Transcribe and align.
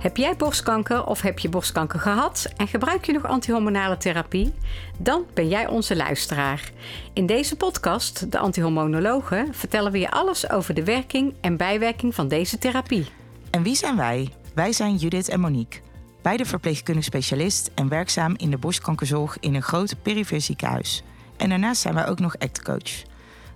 Heb 0.00 0.16
jij 0.16 0.36
borstkanker 0.36 1.06
of 1.06 1.20
heb 1.20 1.38
je 1.38 1.48
borstkanker 1.48 2.00
gehad 2.00 2.52
en 2.56 2.68
gebruik 2.68 3.04
je 3.04 3.12
nog 3.12 3.26
antihormonale 3.26 3.96
therapie? 3.96 4.54
Dan 4.98 5.24
ben 5.34 5.48
jij 5.48 5.66
onze 5.66 5.96
luisteraar. 5.96 6.70
In 7.12 7.26
deze 7.26 7.56
podcast, 7.56 8.32
De 8.32 8.38
Antihormonologen, 8.38 9.54
vertellen 9.54 9.92
we 9.92 9.98
je 9.98 10.10
alles 10.10 10.50
over 10.50 10.74
de 10.74 10.84
werking 10.84 11.34
en 11.40 11.56
bijwerking 11.56 12.14
van 12.14 12.28
deze 12.28 12.58
therapie. 12.58 13.06
En 13.50 13.62
wie 13.62 13.74
zijn 13.74 13.96
wij? 13.96 14.28
Wij 14.54 14.72
zijn 14.72 14.96
Judith 14.96 15.28
en 15.28 15.40
Monique. 15.40 15.80
Beide 16.22 16.44
verpleegkundig 16.44 17.04
specialist 17.04 17.70
en 17.74 17.88
werkzaam 17.88 18.34
in 18.36 18.50
de 18.50 18.58
borstkankerzorg 18.58 19.38
in 19.40 19.54
een 19.54 19.62
groot 19.62 19.94
perifere 20.02 20.40
ziekenhuis. 20.40 21.02
En 21.40 21.48
daarnaast 21.48 21.80
zijn 21.80 21.94
wij 21.94 22.06
ook 22.08 22.18
nog 22.18 22.38
actcoach. 22.38 23.02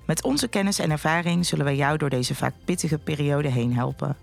Met 0.05 0.23
onze 0.23 0.49
kennis 0.49 0.79
en 0.79 0.91
ervaring 0.91 1.47
zullen 1.47 1.65
wij 1.65 1.77
jou 1.77 1.99
door 1.99 2.11
deze 2.11 2.35
vaak 2.35 2.55
pittige 2.65 2.99
periode 2.99 3.49
heen 3.49 3.75
helpen. 3.75 4.17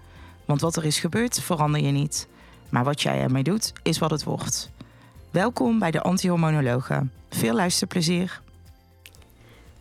Want 0.45 0.61
wat 0.61 0.75
er 0.75 0.85
is 0.85 0.99
gebeurd, 0.99 1.41
verander 1.41 1.81
je 1.81 1.91
niet. 1.91 2.27
Maar 2.69 2.83
wat 2.83 3.01
jij 3.01 3.21
ermee 3.21 3.43
doet, 3.43 3.73
is 3.83 3.99
wat 3.99 4.11
het 4.11 4.23
wordt. 4.23 4.71
Welkom 5.31 5.79
bij 5.79 5.91
de 5.91 6.01
Antihormonologen. 6.01 7.11
Veel 7.29 7.53
luisterplezier. 7.53 8.41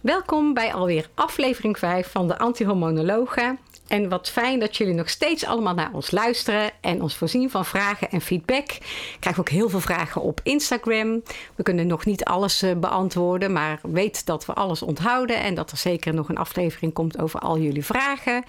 Welkom 0.01 0.55
bij 0.55 0.75
alweer 0.75 1.09
aflevering 1.15 1.79
5 1.79 2.11
van 2.11 2.29
de 2.29 2.39
Antihormonologen. 2.39 3.59
En 3.91 4.09
wat 4.09 4.31
fijn 4.31 4.59
dat 4.59 4.77
jullie 4.77 4.95
nog 4.95 5.09
steeds 5.09 5.45
allemaal 5.45 5.75
naar 5.75 5.91
ons 5.93 6.11
luisteren 6.11 6.71
en 6.81 7.03
ons 7.03 7.17
voorzien 7.17 7.51
van 7.51 7.65
vragen 7.65 8.11
en 8.11 8.21
feedback. 8.21 8.71
Ik 8.71 9.17
krijg 9.21 9.39
ook 9.41 9.49
heel 9.49 9.69
veel 9.69 9.81
vragen 9.81 10.23
op 10.23 10.41
Instagram. 10.43 11.23
We 11.55 11.63
kunnen 11.63 11.87
nog 11.87 12.05
niet 12.05 12.25
alles 12.25 12.63
eh, 12.63 12.77
beantwoorden, 12.77 13.53
maar 13.53 13.81
weet 13.83 14.27
dat 14.27 14.47
we 14.47 14.53
alles 14.53 14.83
onthouden 14.83 15.41
en 15.41 15.55
dat 15.55 15.71
er 15.71 15.77
zeker 15.77 16.15
nog 16.15 16.29
een 16.29 16.37
aflevering 16.37 16.93
komt 16.93 17.19
over 17.19 17.41
al 17.41 17.59
jullie 17.59 17.85
vragen. 17.85 18.45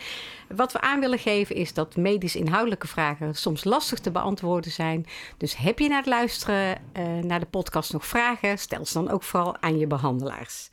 Wat 0.55 0.71
we 0.71 0.81
aan 0.81 0.99
willen 0.99 1.19
geven 1.19 1.55
is 1.55 1.73
dat 1.73 1.95
medisch 1.95 2.35
inhoudelijke 2.35 2.87
vragen 2.87 3.35
soms 3.35 3.63
lastig 3.63 3.99
te 3.99 4.11
beantwoorden 4.11 4.71
zijn. 4.71 5.05
Dus 5.37 5.57
heb 5.57 5.79
je 5.79 5.89
na 5.89 5.97
het 5.97 6.05
luisteren 6.05 6.77
uh, 6.97 7.23
naar 7.23 7.39
de 7.39 7.45
podcast 7.45 7.93
nog 7.93 8.07
vragen, 8.07 8.57
stel 8.57 8.85
ze 8.85 8.93
dan 8.93 9.09
ook 9.09 9.23
vooral 9.23 9.61
aan 9.61 9.77
je 9.77 9.87
behandelaars. 9.87 10.69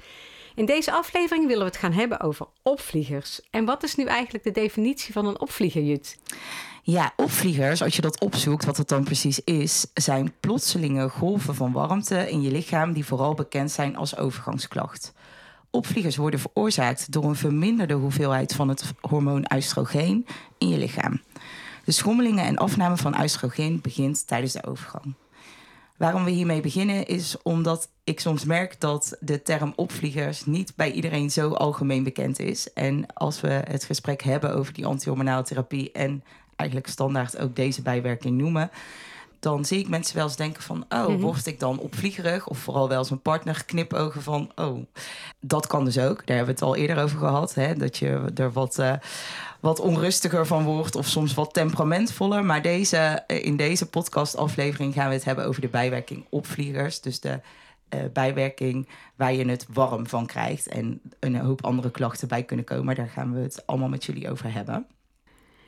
In 0.58 0.66
deze 0.66 0.92
aflevering 0.92 1.46
willen 1.46 1.62
we 1.62 1.70
het 1.70 1.80
gaan 1.80 1.92
hebben 1.92 2.20
over 2.20 2.46
opvliegers. 2.62 3.40
En 3.50 3.64
wat 3.64 3.82
is 3.82 3.94
nu 3.94 4.04
eigenlijk 4.04 4.44
de 4.44 4.50
definitie 4.50 5.12
van 5.12 5.26
een 5.26 5.40
opvlieger, 5.40 5.82
Jut? 5.82 6.18
Ja, 6.82 7.12
opvliegers, 7.16 7.82
als 7.82 7.96
je 7.96 8.02
dat 8.02 8.20
opzoekt, 8.20 8.64
wat 8.64 8.76
het 8.76 8.88
dan 8.88 9.04
precies 9.04 9.40
is, 9.44 9.86
zijn 9.94 10.32
plotselinge 10.40 11.08
golven 11.08 11.54
van 11.54 11.72
warmte 11.72 12.30
in 12.30 12.42
je 12.42 12.50
lichaam 12.50 12.92
die 12.92 13.04
vooral 13.04 13.34
bekend 13.34 13.70
zijn 13.70 13.96
als 13.96 14.16
overgangsklacht. 14.16 15.12
Opvliegers 15.70 16.16
worden 16.16 16.40
veroorzaakt 16.40 17.12
door 17.12 17.24
een 17.24 17.36
verminderde 17.36 17.94
hoeveelheid 17.94 18.54
van 18.54 18.68
het 18.68 18.92
hormoon 19.00 19.46
oestrogeen 19.54 20.26
in 20.58 20.68
je 20.68 20.78
lichaam. 20.78 21.20
De 21.84 21.92
schommelingen 21.92 22.44
en 22.44 22.56
afname 22.56 22.96
van 22.96 23.20
oestrogeen 23.22 23.80
begint 23.80 24.26
tijdens 24.26 24.52
de 24.52 24.66
overgang. 24.66 25.14
Waarom 25.98 26.24
we 26.24 26.30
hiermee 26.30 26.60
beginnen 26.60 27.06
is 27.06 27.36
omdat 27.42 27.88
ik 28.04 28.20
soms 28.20 28.44
merk 28.44 28.80
dat 28.80 29.16
de 29.20 29.42
term 29.42 29.72
opvliegers 29.76 30.44
niet 30.44 30.72
bij 30.76 30.90
iedereen 30.90 31.30
zo 31.30 31.52
algemeen 31.52 32.02
bekend 32.02 32.38
is. 32.38 32.72
En 32.72 33.14
als 33.14 33.40
we 33.40 33.48
het 33.48 33.84
gesprek 33.84 34.22
hebben 34.22 34.54
over 34.54 34.72
die 34.72 34.86
antihormonale 34.86 35.42
therapie 35.42 35.92
en 35.92 36.24
eigenlijk 36.56 36.90
standaard 36.90 37.38
ook 37.38 37.56
deze 37.56 37.82
bijwerking 37.82 38.38
noemen, 38.38 38.70
dan 39.40 39.64
zie 39.64 39.78
ik 39.78 39.88
mensen 39.88 40.16
wel 40.16 40.24
eens 40.24 40.36
denken 40.36 40.62
van, 40.62 40.84
oh, 40.88 41.08
mm 41.08 41.20
word 41.20 41.46
ik 41.46 41.60
dan 41.60 41.78
opvliegerig? 41.78 42.48
Of 42.48 42.58
vooral 42.58 42.88
wel 42.88 42.98
eens 42.98 43.10
een 43.10 43.22
partner 43.22 43.64
knipogen 43.64 44.22
van, 44.22 44.50
oh, 44.54 44.84
dat 45.40 45.66
kan 45.66 45.84
dus 45.84 45.98
ook. 45.98 46.26
Daar 46.26 46.36
hebben 46.36 46.54
we 46.54 46.60
het 46.60 46.62
al 46.62 46.76
eerder 46.76 47.02
over 47.02 47.18
gehad, 47.18 47.54
hè? 47.54 47.74
dat 47.74 47.96
je 47.96 48.30
er 48.34 48.52
wat, 48.52 48.78
uh, 48.78 48.92
wat 49.60 49.80
onrustiger 49.80 50.46
van 50.46 50.64
wordt 50.64 50.96
of 50.96 51.06
soms 51.06 51.34
wat 51.34 51.52
temperamentvoller. 51.54 52.44
Maar 52.44 52.62
deze, 52.62 52.96
eh, 52.96 53.44
in 53.44 53.56
deze 53.56 53.86
podcastaflevering 53.88 54.94
gaan 54.94 55.08
we 55.08 55.14
het 55.14 55.24
hebben 55.24 55.46
over 55.46 55.60
de 55.60 55.68
bijwerking 55.68 56.26
opvliegers. 56.28 57.00
Dus 57.00 57.20
de 57.20 57.40
uh, 57.94 58.00
bijwerking 58.12 58.88
waar 59.16 59.32
je 59.32 59.48
het 59.48 59.66
warm 59.72 60.06
van 60.06 60.26
krijgt 60.26 60.66
en 60.66 61.00
een 61.20 61.36
hoop 61.36 61.64
andere 61.64 61.90
klachten 61.90 62.28
bij 62.28 62.42
kunnen 62.42 62.64
komen. 62.64 62.94
Daar 62.94 63.08
gaan 63.08 63.34
we 63.34 63.40
het 63.40 63.66
allemaal 63.66 63.88
met 63.88 64.04
jullie 64.04 64.30
over 64.30 64.52
hebben. 64.52 64.86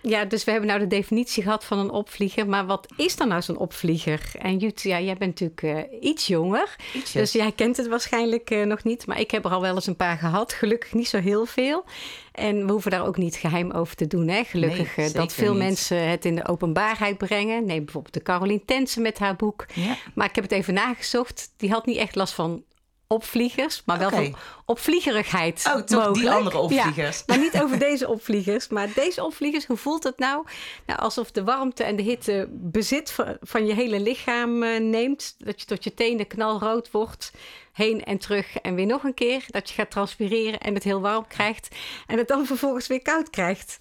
Ja, 0.02 0.24
dus 0.24 0.44
we 0.44 0.50
hebben 0.50 0.68
nou 0.68 0.80
de 0.80 0.86
definitie 0.86 1.42
gehad 1.42 1.64
van 1.64 1.78
een 1.78 1.90
opvlieger. 1.90 2.48
Maar 2.48 2.66
wat 2.66 2.86
is 2.96 3.16
dan 3.16 3.28
nou 3.28 3.42
zo'n 3.42 3.56
opvlieger? 3.56 4.30
En 4.38 4.56
Jut, 4.56 4.82
ja, 4.82 5.00
jij 5.00 5.16
bent 5.16 5.40
natuurlijk 5.40 5.90
uh, 5.90 6.02
iets 6.10 6.26
jonger. 6.26 6.76
Ietsjes. 6.94 7.12
Dus 7.12 7.32
jij 7.32 7.52
kent 7.52 7.76
het 7.76 7.88
waarschijnlijk 7.88 8.50
uh, 8.50 8.66
nog 8.66 8.84
niet. 8.84 9.06
Maar 9.06 9.20
ik 9.20 9.30
heb 9.30 9.44
er 9.44 9.50
al 9.50 9.60
wel 9.60 9.74
eens 9.74 9.86
een 9.86 9.96
paar 9.96 10.16
gehad. 10.16 10.52
Gelukkig 10.52 10.92
niet 10.92 11.08
zo 11.08 11.18
heel 11.18 11.46
veel. 11.46 11.84
En 12.32 12.66
we 12.66 12.72
hoeven 12.72 12.90
daar 12.90 13.06
ook 13.06 13.16
niet 13.16 13.36
geheim 13.36 13.70
over 13.70 13.96
te 13.96 14.06
doen. 14.06 14.28
Hè? 14.28 14.44
Gelukkig 14.44 14.96
nee, 14.96 15.12
dat 15.12 15.32
veel 15.32 15.54
niet. 15.54 15.62
mensen 15.62 16.08
het 16.08 16.24
in 16.24 16.34
de 16.34 16.48
openbaarheid 16.48 17.18
brengen. 17.18 17.66
Neem 17.66 17.84
bijvoorbeeld 17.84 18.14
de 18.14 18.22
Caroline 18.22 18.64
Tense 18.64 19.00
met 19.00 19.18
haar 19.18 19.36
boek. 19.36 19.66
Ja. 19.74 19.96
Maar 20.14 20.28
ik 20.28 20.34
heb 20.34 20.44
het 20.44 20.52
even 20.52 20.74
nagezocht. 20.74 21.52
Die 21.56 21.70
had 21.70 21.86
niet 21.86 21.96
echt 21.96 22.14
last 22.14 22.34
van 22.34 22.64
opvliegers, 23.12 23.82
maar 23.84 23.98
wel 23.98 24.06
okay. 24.06 24.30
van 24.30 24.40
opvliegerigheid. 24.64 25.64
Oh, 25.66 25.80
toch 25.80 25.90
mogelijk. 25.90 26.14
die 26.14 26.30
andere 26.30 26.58
opvliegers. 26.58 27.18
Ja, 27.18 27.22
maar 27.26 27.38
niet 27.38 27.62
over 27.62 27.78
deze 27.88 28.08
opvliegers. 28.08 28.68
Maar 28.68 28.88
deze 28.94 29.24
opvliegers, 29.24 29.66
hoe 29.66 29.76
voelt 29.76 30.04
het 30.04 30.18
nou? 30.18 30.44
nou 30.86 31.00
alsof 31.00 31.30
de 31.30 31.44
warmte 31.44 31.84
en 31.84 31.96
de 31.96 32.02
hitte 32.02 32.48
bezit 32.50 33.10
van, 33.10 33.36
van 33.40 33.66
je 33.66 33.74
hele 33.74 34.00
lichaam 34.00 34.62
uh, 34.62 34.80
neemt. 34.80 35.34
Dat 35.38 35.60
je 35.60 35.66
tot 35.66 35.84
je 35.84 35.94
tenen 35.94 36.26
knalrood 36.26 36.90
wordt. 36.90 37.32
Heen 37.72 38.04
en 38.04 38.18
terug 38.18 38.56
en 38.56 38.74
weer 38.74 38.86
nog 38.86 39.04
een 39.04 39.14
keer. 39.14 39.44
Dat 39.46 39.68
je 39.68 39.74
gaat 39.74 39.90
transpireren 39.90 40.60
en 40.60 40.74
het 40.74 40.84
heel 40.84 41.00
warm 41.00 41.26
krijgt. 41.26 41.76
En 42.06 42.18
het 42.18 42.28
dan 42.28 42.46
vervolgens 42.52 42.86
weer 42.86 43.02
koud 43.02 43.30
krijgt. 43.30 43.76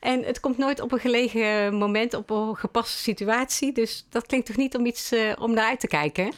En 0.00 0.22
het 0.22 0.40
komt 0.40 0.58
nooit 0.58 0.80
op 0.80 0.92
een 0.92 0.98
gelegen 0.98 1.74
moment, 1.74 2.14
op 2.14 2.30
een 2.30 2.56
gepaste 2.56 2.98
situatie. 2.98 3.72
Dus 3.72 4.06
dat 4.10 4.26
klinkt 4.26 4.46
toch 4.46 4.56
niet 4.56 4.76
om 4.76 4.86
iets 4.86 5.12
uh, 5.12 5.32
om 5.38 5.54
naar 5.54 5.68
uit 5.68 5.80
te 5.80 5.86
kijken? 5.86 6.32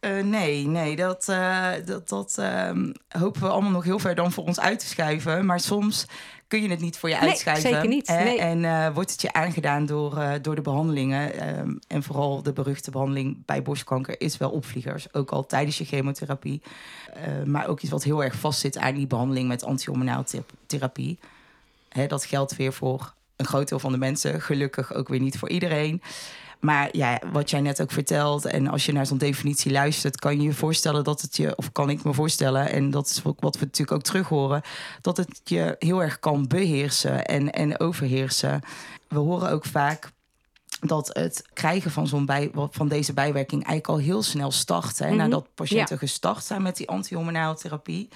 Uh, 0.00 0.22
nee, 0.22 0.66
nee, 0.66 0.96
dat, 0.96 1.26
uh, 1.30 1.70
dat, 1.84 2.08
dat 2.08 2.36
uh, 2.40 2.70
hopen 3.08 3.40
we 3.40 3.48
allemaal 3.48 3.70
nog 3.70 3.84
heel 3.84 3.98
ver 3.98 4.14
dan 4.14 4.32
voor 4.32 4.44
ons 4.44 4.60
uit 4.60 4.78
te 4.78 4.86
schuiven. 4.86 5.46
Maar 5.46 5.60
soms 5.60 6.06
kun 6.48 6.62
je 6.62 6.68
het 6.68 6.80
niet 6.80 6.98
voor 6.98 7.08
je 7.08 7.16
nee, 7.20 7.28
uitschuiven. 7.28 7.70
Zeker 7.70 7.88
niet. 7.88 8.08
Nee. 8.08 8.38
En 8.38 8.64
eh, 8.64 8.94
wordt 8.94 9.10
het 9.10 9.22
je 9.22 9.32
aangedaan 9.32 9.86
door, 9.86 10.38
door 10.42 10.54
de 10.54 10.60
behandelingen. 10.60 11.32
Ehm, 11.32 11.74
en 11.86 12.02
vooral 12.02 12.42
de 12.42 12.52
beruchte 12.52 12.90
behandeling 12.90 13.44
bij 13.44 13.62
borstkanker 13.62 14.20
is 14.20 14.36
wel 14.36 14.50
opvliegers. 14.50 15.14
Ook 15.14 15.30
al 15.30 15.46
tijdens 15.46 15.78
je 15.78 15.84
chemotherapie. 15.84 16.62
maar 17.44 17.68
ook 17.68 17.80
iets 17.80 17.90
wat 17.90 18.04
heel 18.04 18.24
erg 18.24 18.34
vastzit 18.34 18.78
aan 18.78 18.94
die 18.94 19.06
behandeling 19.06 19.48
met 19.48 19.64
antihormonaal 19.64 20.24
therapie. 20.66 21.18
Hè, 21.88 22.06
dat 22.06 22.24
geldt 22.24 22.56
weer 22.56 22.72
voor 22.72 23.14
een 23.36 23.46
groot 23.46 23.68
deel 23.68 23.78
van 23.78 23.92
de 23.92 23.98
mensen. 23.98 24.40
Gelukkig 24.40 24.94
ook 24.94 25.08
weer 25.08 25.20
niet 25.20 25.38
voor 25.38 25.48
iedereen. 25.48 26.02
Maar 26.60 26.88
ja, 26.92 27.20
wat 27.32 27.50
jij 27.50 27.60
net 27.60 27.80
ook 27.80 27.90
vertelt, 27.90 28.44
en 28.44 28.68
als 28.68 28.86
je 28.86 28.92
naar 28.92 29.06
zo'n 29.06 29.18
definitie 29.18 29.72
luistert, 29.72 30.18
kan 30.18 30.36
je 30.36 30.42
je 30.42 30.52
voorstellen 30.52 31.04
dat 31.04 31.20
het 31.20 31.36
je, 31.36 31.56
of 31.56 31.72
kan 31.72 31.90
ik 31.90 32.04
me 32.04 32.14
voorstellen, 32.14 32.70
en 32.70 32.90
dat 32.90 33.06
is 33.06 33.22
wat 33.22 33.58
we 33.58 33.64
natuurlijk 33.64 33.92
ook 33.92 34.02
terug 34.02 34.28
horen, 34.28 34.62
dat 35.00 35.16
het 35.16 35.40
je 35.44 35.76
heel 35.78 36.02
erg 36.02 36.18
kan 36.18 36.46
beheersen 36.46 37.24
en, 37.24 37.52
en 37.52 37.80
overheersen. 37.80 38.60
We 39.08 39.18
horen 39.18 39.50
ook 39.50 39.64
vaak 39.64 40.10
dat 40.80 41.10
het 41.12 41.44
krijgen 41.52 41.90
van, 41.90 42.06
zo'n 42.06 42.26
bij, 42.26 42.50
van 42.70 42.88
deze 42.88 43.12
bijwerking 43.12 43.64
eigenlijk 43.64 43.88
al 43.88 44.06
heel 44.06 44.22
snel 44.22 44.50
start. 44.50 44.98
Hè, 44.98 45.04
mm 45.04 45.10
-hmm. 45.10 45.18
Nadat 45.18 45.54
patiënten 45.54 45.94
ja. 45.94 46.00
gestart 46.00 46.44
zijn 46.44 46.62
met 46.62 46.76
die 46.76 46.88
antihormonale 46.88 47.56
therapie. 47.56 48.08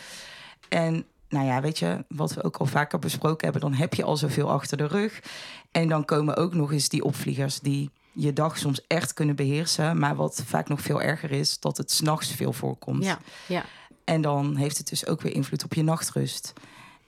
En 0.68 1.04
nou 1.28 1.46
ja, 1.46 1.60
weet 1.60 1.78
je, 1.78 2.04
wat 2.08 2.34
we 2.34 2.44
ook 2.44 2.56
al 2.56 2.66
vaker 2.66 2.98
besproken 2.98 3.44
hebben, 3.44 3.70
dan 3.70 3.74
heb 3.74 3.94
je 3.94 4.04
al 4.04 4.16
zoveel 4.16 4.50
achter 4.50 4.76
de 4.76 4.86
rug. 4.86 5.22
En 5.70 5.88
dan 5.88 6.04
komen 6.04 6.36
ook 6.36 6.54
nog 6.54 6.72
eens 6.72 6.88
die 6.88 7.04
opvliegers 7.04 7.60
die 7.60 7.90
je 8.12 8.32
dag 8.32 8.58
soms 8.58 8.86
echt 8.86 9.12
kunnen 9.12 9.36
beheersen. 9.36 9.98
Maar 9.98 10.16
wat 10.16 10.42
vaak 10.46 10.68
nog 10.68 10.80
veel 10.80 11.02
erger 11.02 11.30
is, 11.30 11.60
dat 11.60 11.76
het 11.76 11.90
s'nachts 11.90 12.30
veel 12.30 12.52
voorkomt. 12.52 13.04
Ja, 13.04 13.18
ja. 13.46 13.64
En 14.04 14.20
dan 14.20 14.56
heeft 14.56 14.78
het 14.78 14.88
dus 14.88 15.06
ook 15.06 15.20
weer 15.20 15.34
invloed 15.34 15.64
op 15.64 15.74
je 15.74 15.82
nachtrust. 15.82 16.52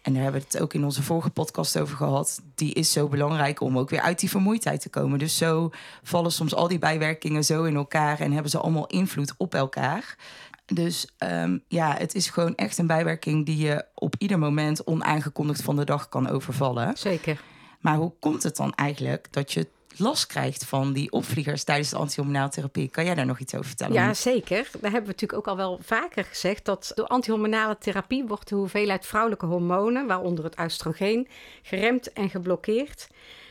En 0.02 0.12
daar 0.12 0.22
hebben 0.22 0.40
we 0.40 0.46
het 0.50 0.62
ook 0.62 0.74
in 0.74 0.84
onze 0.84 1.02
vorige 1.02 1.30
podcast 1.30 1.78
over 1.78 1.96
gehad. 1.96 2.42
Die 2.54 2.74
is 2.74 2.92
zo 2.92 3.08
belangrijk 3.08 3.60
om 3.60 3.78
ook 3.78 3.90
weer 3.90 4.00
uit 4.00 4.20
die 4.20 4.30
vermoeidheid 4.30 4.80
te 4.80 4.88
komen. 4.88 5.18
Dus 5.18 5.36
zo 5.36 5.70
vallen 6.02 6.32
soms 6.32 6.54
al 6.54 6.68
die 6.68 6.78
bijwerkingen 6.78 7.44
zo 7.44 7.64
in 7.64 7.76
elkaar 7.76 8.20
en 8.20 8.32
hebben 8.32 8.50
ze 8.50 8.58
allemaal 8.58 8.86
invloed 8.86 9.34
op 9.36 9.54
elkaar. 9.54 10.16
Dus 10.66 11.08
um, 11.18 11.62
ja, 11.68 11.96
het 11.98 12.14
is 12.14 12.28
gewoon 12.28 12.54
echt 12.54 12.78
een 12.78 12.86
bijwerking 12.86 13.46
die 13.46 13.56
je 13.56 13.84
op 13.94 14.14
ieder 14.18 14.38
moment 14.38 14.86
onaangekondigd 14.86 15.62
van 15.62 15.76
de 15.76 15.84
dag 15.84 16.08
kan 16.08 16.28
overvallen. 16.28 16.96
Zeker. 16.96 17.40
Maar 17.80 17.96
hoe 17.96 18.12
komt 18.20 18.42
het 18.42 18.56
dan 18.56 18.74
eigenlijk 18.74 19.28
dat 19.30 19.52
je 19.52 19.68
last 19.96 20.26
krijgt 20.26 20.64
van 20.64 20.92
die 20.92 21.12
opvliegers 21.12 21.64
tijdens 21.64 21.90
de 21.90 21.96
antihormonale 21.96 22.48
therapie. 22.48 22.88
Kan 22.88 23.04
jij 23.04 23.14
daar 23.14 23.26
nog 23.26 23.38
iets 23.38 23.54
over 23.54 23.66
vertellen? 23.66 23.94
Ja, 23.94 24.14
zeker. 24.14 24.68
Daar 24.72 24.90
hebben 24.90 25.00
we 25.00 25.06
natuurlijk 25.06 25.38
ook 25.38 25.48
al 25.48 25.56
wel 25.56 25.78
vaker 25.82 26.24
gezegd 26.24 26.64
dat 26.64 26.92
door 26.94 27.06
antihormonale 27.06 27.78
therapie 27.78 28.24
wordt 28.24 28.48
de 28.48 28.54
hoeveelheid 28.54 29.06
vrouwelijke 29.06 29.46
hormonen, 29.46 30.06
waaronder 30.06 30.44
het 30.44 30.58
oestrogeen, 30.60 31.28
geremd 31.62 32.12
en 32.12 32.30
geblokkeerd. 32.30 33.08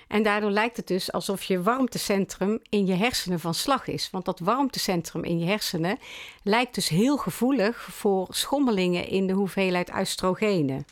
En 0.08 0.24
daardoor 0.24 0.52
lijkt 0.52 0.78
het 0.78 0.88
dus 0.88 1.12
alsof 1.12 1.44
je 1.44 1.62
warmtecentrum 1.62 2.60
in 2.70 2.86
je 2.86 2.94
hersenen 2.94 3.40
van 3.40 3.54
slag 3.54 3.88
is. 3.88 4.10
Want 4.12 4.26
dat 4.26 4.40
warmtecentrum 4.40 5.24
in 5.24 5.40
je 5.40 5.46
hersenen 5.46 6.00
lijkt 6.44 6.76
dus 6.76 6.90
heel 6.90 7.18
gevoelig 7.18 7.82
voor 7.82 8.28
schommelingen 8.30 9.08
in 9.08 9.28
de 9.28 9.34
hoeveelheid 9.34 9.92
oestrogenen. 10.00 10.86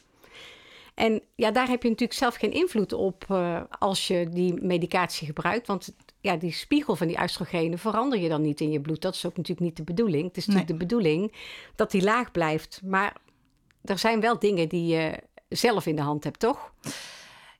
En 1.02 1.22
ja, 1.36 1.52
daar 1.52 1.68
heb 1.68 1.84
je 1.84 1.90
natuurlijk 1.90 2.20
zelf 2.20 2.36
geen 2.36 2.52
invloed 2.52 2.94
op 2.94 3.26
uh, 3.32 3.62
als 3.80 4.08
je 4.08 4.30
die 4.30 4.54
medicatie 4.54 5.28
gebruikt. 5.28 5.68
Want 5.68 5.94
ja, 6.20 6.36
die 6.36 6.52
spiegel 6.52 6.96
van 6.96 7.08
die 7.08 7.22
oestrogenen 7.22 7.80
verander 7.80 8.20
je 8.20 8.30
dan 8.30 8.42
niet 8.42 8.62
in 8.62 8.72
je 8.72 8.82
bloed. 8.82 9.02
Dat 9.02 9.16
is 9.16 9.26
ook 9.26 9.38
natuurlijk 9.38 9.66
niet 9.66 9.78
de 9.78 9.84
bedoeling. 9.84 10.28
Het 10.28 10.38
is 10.38 10.46
natuurlijk 10.46 10.72
de 10.80 10.86
bedoeling 10.86 11.34
dat 11.76 11.92
die 11.92 12.04
laag 12.04 12.32
blijft. 12.32 12.82
Maar 12.84 13.16
er 13.84 13.98
zijn 13.98 14.20
wel 14.20 14.40
dingen 14.40 14.70
die 14.70 14.88
je 14.88 15.20
zelf 15.50 15.86
in 15.86 15.96
de 15.96 16.02
hand 16.02 16.24
hebt, 16.24 16.40
toch? 16.40 16.74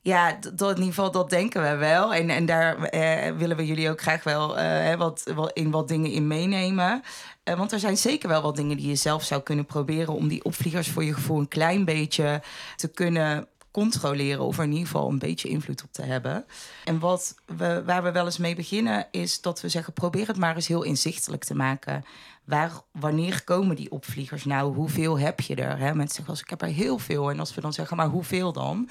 Ja, 0.04 0.40
tot 0.40 0.62
in 0.62 0.68
ieder 0.68 0.86
geval 0.86 1.12
dat 1.12 1.30
denken 1.30 1.62
we 1.62 1.76
wel. 1.76 2.14
En, 2.14 2.30
en 2.30 2.46
daar 2.46 2.84
eh, 2.84 3.38
willen 3.38 3.58
we 3.58 3.66
jullie 3.66 3.90
ook 3.90 4.02
graag 4.02 4.24
wel 4.24 4.58
eh, 4.58 4.96
wat, 4.98 5.32
wat, 5.36 5.52
in 5.54 5.72
wat 5.72 5.88
dingen 5.88 6.12
in 6.12 6.28
meenemen. 6.28 7.02
Uh, 7.44 7.58
want 7.58 7.72
er 7.72 7.80
zijn 7.80 7.98
zeker 7.98 8.30
wel 8.30 8.42
wat 8.42 8.56
dingen 8.56 8.78
die 8.78 8.88
je 8.88 8.96
zelf 8.96 9.24
zou 9.24 9.42
kunnen 9.42 9.66
proberen... 9.66 10.14
om 10.14 10.28
die 10.28 10.44
opvliegers 10.44 10.90
voor 10.90 11.04
je 11.04 11.14
gevoel 11.14 11.40
een 11.40 11.48
klein 11.48 11.86
beetje 11.86 12.42
te 12.76 12.88
kunnen 12.88 13.48
controleren... 13.72 14.44
of 14.44 14.58
er 14.58 14.64
in 14.64 14.72
ieder 14.72 14.86
geval 14.86 15.10
een 15.10 15.20
beetje 15.20 15.50
invloed 15.50 15.84
op 15.84 15.92
te 15.92 16.04
hebben. 16.04 16.46
En 16.86 17.00
wat 17.00 17.36
we, 17.46 17.84
waar 17.86 18.04
we 18.04 18.12
wel 18.12 18.26
eens 18.26 18.38
mee 18.38 18.56
beginnen 18.56 19.08
is 19.12 19.42
dat 19.42 19.62
we 19.62 19.70
zeggen... 19.70 19.94
probeer 19.94 20.28
het 20.28 20.38
maar 20.38 20.56
eens 20.56 20.68
heel 20.68 20.84
inzichtelijk 20.84 21.44
te 21.44 21.56
maken. 21.56 22.06
Waar, 22.44 22.72
wanneer 22.92 23.44
komen 23.44 23.76
die 23.76 23.92
opvliegers 23.92 24.46
nou? 24.46 24.76
Hoeveel 24.76 25.20
heb 25.20 25.40
je 25.40 25.56
er? 25.56 25.78
Hè? 25.78 25.94
Mensen 25.94 26.16
zeggen 26.16 26.28
als 26.28 26.42
ik 26.42 26.50
heb 26.50 26.62
er 26.62 26.68
heel 26.68 26.98
veel. 26.98 27.30
En 27.30 27.40
als 27.40 27.56
we 27.56 27.62
dan 27.62 27.74
zeggen, 27.74 27.98
maar 27.98 28.08
hoeveel 28.08 28.54
dan? 28.54 28.90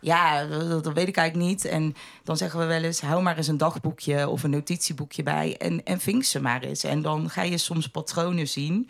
Ja, 0.00 0.44
dat, 0.44 0.92
weet 0.92 1.08
ik 1.08 1.16
eigenlijk 1.16 1.50
niet. 1.50 1.64
En 1.64 1.94
dan 2.24 2.36
zeggen 2.36 2.60
we 2.60 2.66
wel 2.66 2.82
eens: 2.82 3.00
hou 3.00 3.22
maar 3.22 3.36
eens 3.36 3.48
een 3.48 3.58
dagboekje 3.58 4.28
of 4.28 4.42
een 4.42 4.50
notitieboekje 4.50 5.22
bij 5.22 5.56
en, 5.56 5.84
en 5.84 6.00
vink 6.00 6.24
ze 6.24 6.40
maar 6.40 6.62
eens. 6.62 6.84
En 6.84 7.02
dan 7.02 7.30
ga 7.30 7.42
je 7.42 7.58
soms 7.58 7.88
patronen 7.88 8.48
zien, 8.48 8.88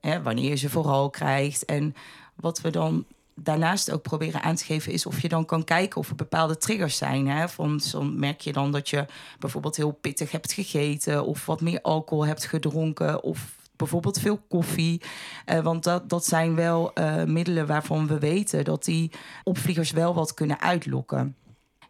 hè, 0.00 0.22
wanneer 0.22 0.48
je 0.48 0.56
ze 0.56 0.70
vooral 0.70 1.10
krijgt. 1.10 1.64
En 1.64 1.94
wat 2.34 2.60
we 2.60 2.70
dan 2.70 3.04
daarnaast 3.34 3.90
ook 3.90 4.02
proberen 4.02 4.42
aan 4.42 4.54
te 4.54 4.64
geven 4.64 4.92
is 4.92 5.06
of 5.06 5.20
je 5.20 5.28
dan 5.28 5.44
kan 5.44 5.64
kijken 5.64 6.00
of 6.00 6.08
er 6.08 6.14
bepaalde 6.14 6.56
triggers 6.56 6.96
zijn. 6.96 7.28
Hè? 7.28 7.48
Van, 7.48 7.80
dan 7.92 8.18
merk 8.18 8.40
je 8.40 8.52
dan 8.52 8.72
dat 8.72 8.88
je 8.88 9.06
bijvoorbeeld 9.38 9.76
heel 9.76 9.90
pittig 9.90 10.30
hebt 10.30 10.52
gegeten 10.52 11.24
of 11.24 11.46
wat 11.46 11.60
meer 11.60 11.80
alcohol 11.82 12.26
hebt 12.26 12.44
gedronken 12.44 13.22
of 13.22 13.56
bijvoorbeeld 13.78 14.20
veel 14.20 14.40
koffie. 14.48 15.02
Uh, 15.46 15.60
want 15.60 15.84
dat, 15.84 16.08
dat 16.08 16.24
zijn 16.24 16.54
wel 16.54 16.90
uh, 16.94 17.24
middelen 17.24 17.66
waarvan 17.66 18.06
we 18.06 18.18
weten 18.18 18.64
dat 18.64 18.84
die 18.84 19.10
opvliegers 19.44 19.90
wel 19.90 20.14
wat 20.14 20.34
kunnen 20.34 20.60
uitlokken. 20.60 21.36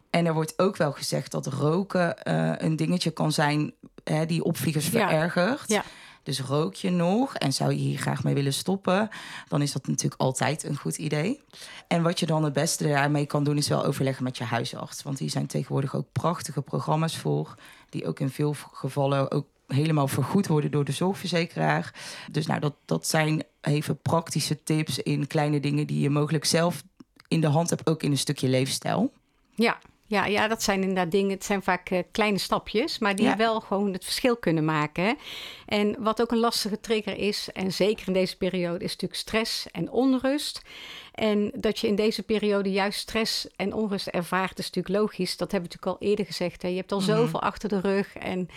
En 0.09 0.25
er 0.25 0.33
wordt 0.33 0.59
ook 0.59 0.77
wel 0.77 0.91
gezegd 0.91 1.31
dat 1.31 1.47
roken 1.47 2.15
uh, 2.23 2.51
een 2.57 2.75
dingetje 2.75 3.11
kan 3.11 3.31
zijn 3.31 3.73
hè, 4.03 4.25
die 4.25 4.43
opvliegers 4.43 4.87
verergert. 4.87 5.63
Ja. 5.67 5.83
Dus 6.23 6.41
rook 6.41 6.75
je 6.75 6.89
nog 6.89 7.35
en 7.35 7.53
zou 7.53 7.71
je 7.71 7.77
hier 7.77 7.97
graag 7.97 8.23
mee 8.23 8.33
willen 8.33 8.53
stoppen, 8.53 9.09
dan 9.47 9.61
is 9.61 9.71
dat 9.71 9.87
natuurlijk 9.87 10.21
altijd 10.21 10.63
een 10.63 10.77
goed 10.77 10.97
idee. 10.97 11.41
En 11.87 12.03
wat 12.03 12.19
je 12.19 12.25
dan 12.25 12.43
het 12.43 12.53
beste 12.53 12.87
daarmee 12.87 13.25
kan 13.25 13.43
doen, 13.43 13.57
is 13.57 13.67
wel 13.67 13.85
overleggen 13.85 14.23
met 14.23 14.37
je 14.37 14.43
huisarts. 14.43 15.03
Want 15.03 15.17
die 15.17 15.29
zijn 15.29 15.47
tegenwoordig 15.47 15.95
ook 15.95 16.11
prachtige 16.11 16.61
programma's 16.61 17.17
voor, 17.17 17.55
die 17.89 18.05
ook 18.07 18.19
in 18.19 18.29
veel 18.29 18.55
gevallen 18.71 19.31
ook 19.31 19.45
helemaal 19.73 20.07
vergoed 20.07 20.47
worden 20.47 20.71
door 20.71 20.85
de 20.85 20.91
zorgverzekeraar. 20.91 21.93
Dus 22.31 22.45
nou, 22.45 22.59
dat, 22.59 22.75
dat 22.85 23.07
zijn 23.07 23.43
even 23.61 23.97
praktische 23.97 24.63
tips 24.63 24.99
in 24.99 25.27
kleine 25.27 25.59
dingen 25.59 25.87
die 25.87 25.99
je 25.99 26.09
mogelijk 26.09 26.45
zelf 26.45 26.83
in 27.27 27.41
de 27.41 27.47
hand 27.47 27.69
hebt, 27.69 27.87
ook 27.87 28.03
in 28.03 28.11
een 28.11 28.17
stukje 28.17 28.47
leefstijl. 28.47 29.11
Ja, 29.55 29.77
ja, 30.09 30.25
ja, 30.25 30.47
dat 30.47 30.63
zijn 30.63 30.81
inderdaad 30.81 31.11
dingen. 31.11 31.31
Het 31.31 31.45
zijn 31.45 31.63
vaak 31.63 31.89
uh, 31.89 31.99
kleine 32.11 32.37
stapjes, 32.37 32.99
maar 32.99 33.15
die 33.15 33.35
wel 33.35 33.59
gewoon 33.59 33.93
het 33.93 34.03
verschil 34.03 34.37
kunnen 34.37 34.65
maken. 34.65 35.17
En 35.65 35.95
wat 35.99 36.21
ook 36.21 36.31
een 36.31 36.39
lastige 36.39 36.79
trigger 36.79 37.17
is, 37.17 37.49
en 37.53 37.73
zeker 37.73 38.07
in 38.07 38.13
deze 38.13 38.37
periode, 38.37 38.83
is 38.83 38.91
natuurlijk 38.91 39.19
stress 39.19 39.71
en 39.71 39.91
onrust. 39.91 40.61
En 41.13 41.51
dat 41.55 41.79
je 41.79 41.87
in 41.87 41.95
deze 41.95 42.23
periode 42.23 42.71
juist 42.71 42.99
stress 42.99 43.47
en 43.55 43.73
onrust 43.73 44.07
ervaart, 44.07 44.59
is 44.59 44.65
natuurlijk 44.65 44.95
logisch. 44.95 45.37
Dat 45.37 45.51
hebben 45.51 45.69
we 45.69 45.75
natuurlijk 45.75 46.01
al 46.01 46.09
eerder 46.09 46.25
gezegd. 46.25 46.61
Hè. 46.61 46.67
Je 46.67 46.75
hebt 46.75 46.91
al 46.91 46.99
mhm. 46.99 47.09
zoveel 47.09 47.41
achter 47.41 47.69
de 47.69 47.79
rug 47.79 48.15
en 48.15 48.49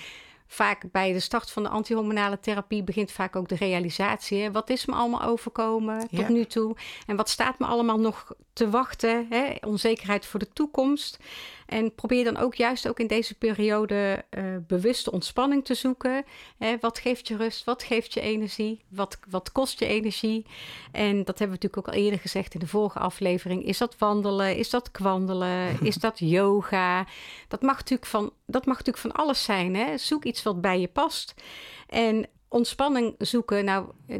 vaak 0.53 0.91
bij 0.91 1.13
de 1.13 1.21
start 1.21 1.51
van 1.51 1.63
de 1.63 1.69
antihormonale 1.69 2.41
therapie 2.41 2.83
begint 2.83 3.13
vaak 3.13 3.37
ook 3.37 3.49
de 3.49 3.55
realisatie. 3.55 4.43
Hè? 4.43 4.51
Wat 4.51 4.71
is 4.71 4.87
me 4.87 4.95
allemaal 4.95 5.23
overkomen 5.23 6.09
tot 6.09 6.29
nu 6.29 6.45
toe? 6.45 6.77
En 7.07 7.17
wat 7.17 7.29
staat 7.29 7.59
me 7.59 7.67
allemaal 7.67 7.99
nog 7.99 8.33
te 8.53 8.71
wachten? 8.71 9.27
Hè? 9.31 9.55
Onzekerheid 9.61 10.27
voor 10.27 10.41
de 10.41 10.53
toekomst. 10.53 11.19
En 11.73 11.95
probeer 11.95 12.25
dan 12.25 12.37
ook 12.37 12.55
juist 12.55 12.89
ook 12.89 13.01
in 13.01 13.07
deze 13.07 13.35
periode 13.35 14.25
uh, 14.31 14.45
bewuste 14.67 15.13
ontspanning 15.13 15.65
te 15.65 15.75
zoeken. 15.75 16.25
Hè, 16.59 16.77
wat 16.81 16.99
geeft 16.99 17.29
je 17.29 17.37
rust? 17.37 17.65
Wat 17.65 17.83
geeft 17.83 18.15
je 18.15 18.21
energie? 18.21 18.85
Wat, 18.89 19.19
wat 19.31 19.53
kost 19.53 19.79
je 19.79 19.87
energie? 19.87 20.47
En 20.93 21.17
dat 21.17 21.39
hebben 21.39 21.59
we 21.59 21.63
natuurlijk 21.63 21.77
ook 21.77 21.89
al 21.95 22.01
eerder 22.01 22.19
gezegd 22.19 22.55
in 22.55 22.61
de 22.61 22.67
vorige 22.67 22.99
aflevering. 22.99 23.65
Is 23.65 23.79
dat 23.79 23.99
wandelen? 23.99 24.57
Is 24.57 24.71
dat 24.71 24.91
kwandelen? 24.91 25.77
Is 25.91 25.95
dat 25.95 26.19
yoga? 26.19 27.07
Dat 27.49 27.63
mag 27.63 27.77
natuurlijk 27.77 28.09
van, 28.09 28.33
dat 28.47 28.67
mag 28.67 28.77
natuurlijk 28.79 29.07
van 29.07 29.25
alles 29.25 29.45
zijn. 29.45 29.75
Hè? 29.75 29.99
Zoek 29.99 30.25
iets 30.25 30.43
wat 30.43 30.61
bij 30.61 30.81
je 30.81 30.89
past. 30.89 31.35
En 31.87 32.27
ontspanning 32.49 33.15
zoeken, 33.19 33.65
nou, 33.65 33.87
eh, 34.07 34.19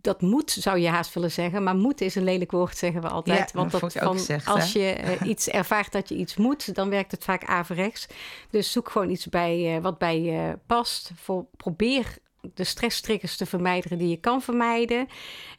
dat 0.00 0.20
moet, 0.20 0.50
zou 0.50 0.78
je 0.78 0.88
haast 0.88 1.14
willen 1.14 1.30
zeggen. 1.30 1.62
Maar 1.62 1.76
moeten 1.76 2.06
is 2.06 2.14
een 2.14 2.24
lelijk 2.24 2.50
woord, 2.50 2.76
zeggen 2.76 3.00
we 3.00 3.08
altijd. 3.08 3.52
Want 3.52 3.70
dat 3.70 3.92
van, 3.92 4.18
als 4.44 4.72
je 4.72 4.96
uh, 5.00 5.28
iets 5.30 5.48
ervaart 5.48 5.92
dat 5.92 6.08
je 6.08 6.14
iets 6.14 6.36
moet, 6.36 6.74
dan 6.74 6.90
werkt 6.90 7.10
het 7.10 7.24
vaak 7.24 7.44
averechts. 7.44 8.06
Dus 8.50 8.72
zoek 8.72 8.90
gewoon 8.90 9.10
iets 9.10 9.26
bij 9.26 9.76
uh, 9.76 9.82
wat 9.82 9.98
bij 9.98 10.20
je 10.20 10.58
past. 10.66 11.10
Voor, 11.14 11.46
probeer 11.56 12.16
de 12.54 12.64
stresstriggers 12.64 13.36
te 13.36 13.46
vermijden 13.46 13.98
die 13.98 14.08
je 14.08 14.20
kan 14.20 14.42
vermijden. 14.42 15.08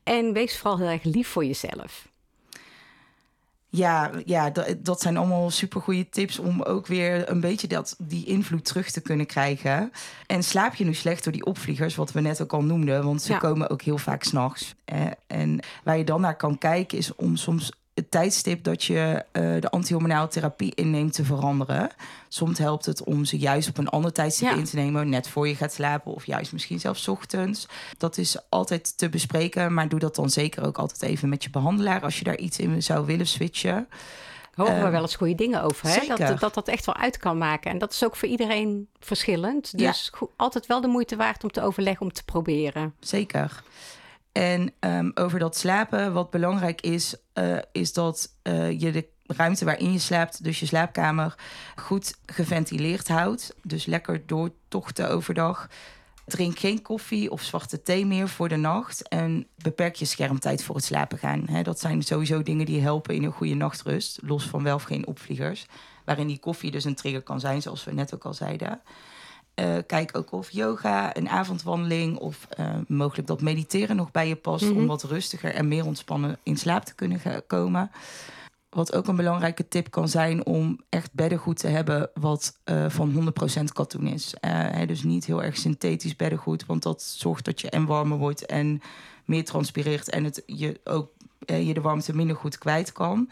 En 0.04 0.34
wees 0.34 0.58
vooral 0.58 0.78
heel 0.78 0.88
erg 0.88 1.04
lief 1.04 1.28
voor 1.28 1.46
jezelf. 1.46 2.09
Ja, 3.72 4.12
ja 4.26 4.50
dat, 4.50 4.76
dat 4.80 5.02
zijn 5.02 5.18
allemaal 5.18 5.50
supergoeie 5.50 6.10
tips 6.10 6.40
om 6.40 6.62
ook 6.62 6.88
weer 6.88 7.30
een 7.30 7.40
beetje 7.40 7.68
dat, 7.68 7.96
die 7.98 8.26
invloed 8.26 8.66
terug 8.66 8.92
te 8.92 9.02
kunnen 9.02 9.26
krijgen. 9.26 9.92
En 10.26 10.44
slaap 10.44 10.76
je 10.76 10.86
nu 10.86 10.94
slecht 10.94 11.24
door 11.24 11.34
die 11.34 11.46
opvliegers, 11.46 11.96
wat 11.96 12.12
we 12.12 12.22
net 12.22 12.42
ook 12.42 12.54
al 12.54 12.64
noemden, 12.64 13.04
want 13.04 13.22
ze 13.22 13.38
komen 13.38 13.70
ook 13.70 13.82
heel 13.82 13.98
vaak 13.98 14.24
s'nachts. 14.24 14.76
En 15.28 15.60
waar 15.84 15.98
je 15.98 16.04
dan 16.04 16.22
naar 16.22 16.36
kan 16.36 16.58
kijken 16.58 16.98
is 16.98 17.16
om 17.16 17.36
soms 17.36 17.72
het 18.00 18.12
tijdstip 18.12 18.64
dat 18.64 18.84
je 18.84 19.26
uh, 19.34 19.62
de 19.62 19.70
antihormonale 19.70 20.28
therapie 20.28 20.76
inneemt 20.76 21.14
te 21.14 21.24
veranderen. 21.24 21.90
Soms 22.28 22.58
helpt 22.58 22.86
het 22.86 23.04
om 23.04 23.26
ze 23.26 23.38
juist 23.38 23.70
op 23.70 23.78
een 23.78 23.90
ander 23.90 24.14
tijdstip 24.14 24.52
in 24.52 24.64
te 24.64 24.76
nemen, 24.76 25.10
net 25.10 25.28
voor 25.28 25.48
je 25.48 25.56
gaat 25.56 25.74
slapen 25.74 26.14
of 26.14 26.26
juist 26.26 26.52
misschien 26.54 26.80
zelfs 26.80 27.08
ochtends. 27.08 27.68
Dat 27.98 28.18
is 28.18 28.38
altijd 28.50 28.98
te 28.98 29.10
bespreken, 29.10 29.74
maar 29.74 29.90
doe 29.90 30.00
dat 30.00 30.16
dan 30.16 30.30
zeker 30.30 30.66
ook 30.66 30.78
altijd 30.78 31.02
even 31.02 31.30
met 31.30 31.44
je 31.44 31.50
behandelaar 31.50 32.02
als 32.02 32.18
je 32.18 32.24
daar 32.24 32.38
iets 32.38 32.60
in 32.60 32.84
zou 32.84 33.06
willen 33.06 33.28
switchen. 33.28 33.88
Horen 34.56 34.76
we 34.76 34.82
ehm, 34.82 34.92
wel 34.92 35.02
eens 35.02 35.16
goede 35.16 35.36
dingen 35.36 35.64
over. 35.64 35.88
Hè? 35.88 36.16
Dat, 36.26 36.40
dat 36.40 36.54
dat 36.54 36.68
echt 36.68 36.86
wel 36.86 36.96
uit 36.96 37.18
kan 37.18 37.38
maken. 37.38 37.72
En 37.72 37.78
dat 37.78 37.94
is 37.94 38.04
ook 38.04 38.16
voor 38.16 38.28
iedereen 38.28 38.88
verschillend. 39.00 39.78
Dus 39.78 40.12
altijd 40.36 40.66
wel 40.66 40.82
de 40.82 40.88
moeite 40.88 41.16
waard 41.16 41.44
om 41.44 41.52
te 41.52 41.62
overleggen, 41.62 42.06
om 42.06 42.14
te 42.14 42.24
proberen. 42.24 42.94
Zeker. 43.00 43.64
En 44.32 44.74
um, 44.80 45.12
over 45.16 45.40
dat 45.40 45.58
slapen, 45.58 46.14
wat 46.14 46.30
belangrijk 46.30 46.82
is, 46.82 47.16
uh, 47.34 47.58
is 47.72 47.94
dat 47.94 48.36
uh, 48.44 48.80
je 48.80 48.92
de 48.92 49.08
ruimte 49.26 49.66
waarin 49.66 49.92
je 49.92 50.00
slaapt, 50.00 50.44
dus 50.44 50.60
je 50.60 50.66
slaapkamer, 50.66 51.36
goed 51.76 52.18
geventileerd 52.26 53.08
houdt. 53.08 53.56
Dus 53.64 53.86
lekker 53.86 54.26
doortochten 54.26 55.10
overdag. 55.10 55.70
Drink 56.26 56.60
geen 56.60 56.82
koffie 56.82 57.32
of 57.32 57.42
zwarte 57.42 57.82
thee 57.82 58.06
meer 58.06 58.28
voor 58.28 58.50
de 58.50 58.56
nacht. 58.56 59.08
En 59.08 59.48
beperk 59.56 59.96
je 59.96 60.06
schermtijd 60.06 60.64
voor 60.64 60.76
het 60.76 60.84
slapen 60.84 61.18
gaan. 61.18 61.64
dat 61.64 61.80
zijn 61.80 62.02
sowieso 62.02 62.44
dingen 62.44 62.66
die 62.66 62.82
helpen 62.82 63.16
in 63.16 63.24
een 63.24 63.32
goede 63.32 63.54
nachtrust. 63.54 64.20
Los 64.22 64.44
van 64.44 64.64
wel 64.64 64.76
of 64.76 64.84
geen 64.84 65.08
opvliegers. 65.08 65.66
Waarin 66.06 66.28
die 66.28 66.40
koffie 66.40 66.72
dus 66.72 66.84
een 66.84 66.96
trigger 66.96 67.22
kan 67.22 67.40
zijn, 67.40 67.62
zoals 67.62 67.84
we 67.84 67.94
net 67.94 68.14
ook 68.14 68.26
al 68.26 68.34
zeiden. 68.34 68.82
Uh, 69.60 69.78
kijk 69.88 70.18
ook 70.18 70.32
of 70.32 70.52
yoga, 70.52 71.16
een 71.16 71.30
avondwandeling 71.30 72.18
of 72.18 72.48
uh, 72.60 72.76
mogelijk 72.88 73.28
dat 73.28 73.42
mediteren 73.42 73.96
nog 73.96 74.12
bij 74.12 74.28
je 74.28 74.36
past. 74.36 74.64
Mm 74.64 74.70
-hmm. 74.72 74.80
Om 74.80 74.88
wat 74.88 75.04
rustiger 75.04 75.54
en 75.54 75.68
meer 75.68 75.86
ontspannen 75.86 76.38
in 76.44 76.58
slaap 76.58 76.86
te 76.86 76.96
kunnen 76.96 77.22
komen. 77.48 77.92
Wat 78.70 78.96
ook 78.96 79.08
een 79.08 79.16
belangrijke 79.16 79.68
tip 79.68 79.92
kan 79.92 80.10
zijn 80.10 80.46
om 80.46 80.80
echt 80.90 81.14
beddengoed 81.14 81.58
te 81.58 81.68
hebben 81.68 82.10
wat 82.14 82.60
uh, 82.66 82.90
van 82.90 83.34
100% 83.60 83.64
katoen 83.74 84.08
is. 84.08 84.34
Hè, 84.40 84.86
dus 84.86 85.04
niet 85.04 85.26
heel 85.26 85.44
erg 85.44 85.58
synthetisch 85.58 86.16
beddengoed, 86.16 86.66
want 86.66 86.84
dat 86.84 87.02
zorgt 87.02 87.46
dat 87.46 87.62
je 87.62 87.70
en 87.70 87.86
warmer 87.86 88.18
wordt 88.18 88.46
en 88.46 88.82
meer 89.26 89.46
transpireert 89.46 90.10
en 90.10 90.24
het 90.24 90.44
je 90.46 90.80
ook 90.84 91.12
je 91.46 91.74
de 91.74 91.82
warmte 91.82 92.16
minder 92.16 92.36
goed 92.36 92.58
kwijt 92.58 92.92
kan. 92.92 93.30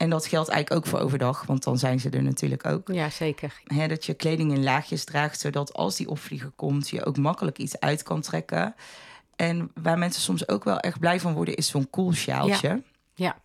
En 0.00 0.10
dat 0.10 0.26
geldt 0.26 0.48
eigenlijk 0.48 0.80
ook 0.80 0.90
voor 0.90 1.00
overdag, 1.00 1.44
want 1.46 1.62
dan 1.62 1.78
zijn 1.78 2.00
ze 2.00 2.10
er 2.10 2.22
natuurlijk 2.22 2.66
ook. 2.66 2.88
Ja, 2.92 3.10
zeker. 3.10 3.62
dat 3.88 4.06
je 4.06 4.14
kleding 4.14 4.52
in 4.52 4.62
laagjes 4.62 5.04
draagt, 5.04 5.40
zodat 5.40 5.72
als 5.72 5.96
die 5.96 6.08
opvlieger 6.08 6.50
komt, 6.56 6.88
je 6.88 7.04
ook 7.04 7.16
makkelijk 7.16 7.58
iets 7.58 7.80
uit 7.80 8.02
kan 8.02 8.20
trekken. 8.20 8.74
En 9.36 9.70
waar 9.82 9.98
mensen 9.98 10.22
soms 10.22 10.48
ook 10.48 10.64
wel 10.64 10.78
echt 10.78 10.98
blij 10.98 11.20
van 11.20 11.34
worden, 11.34 11.54
is 11.54 11.68
zo'n 11.68 11.90
koelsjaaltje. 11.90 12.82
Ja. 13.14 13.36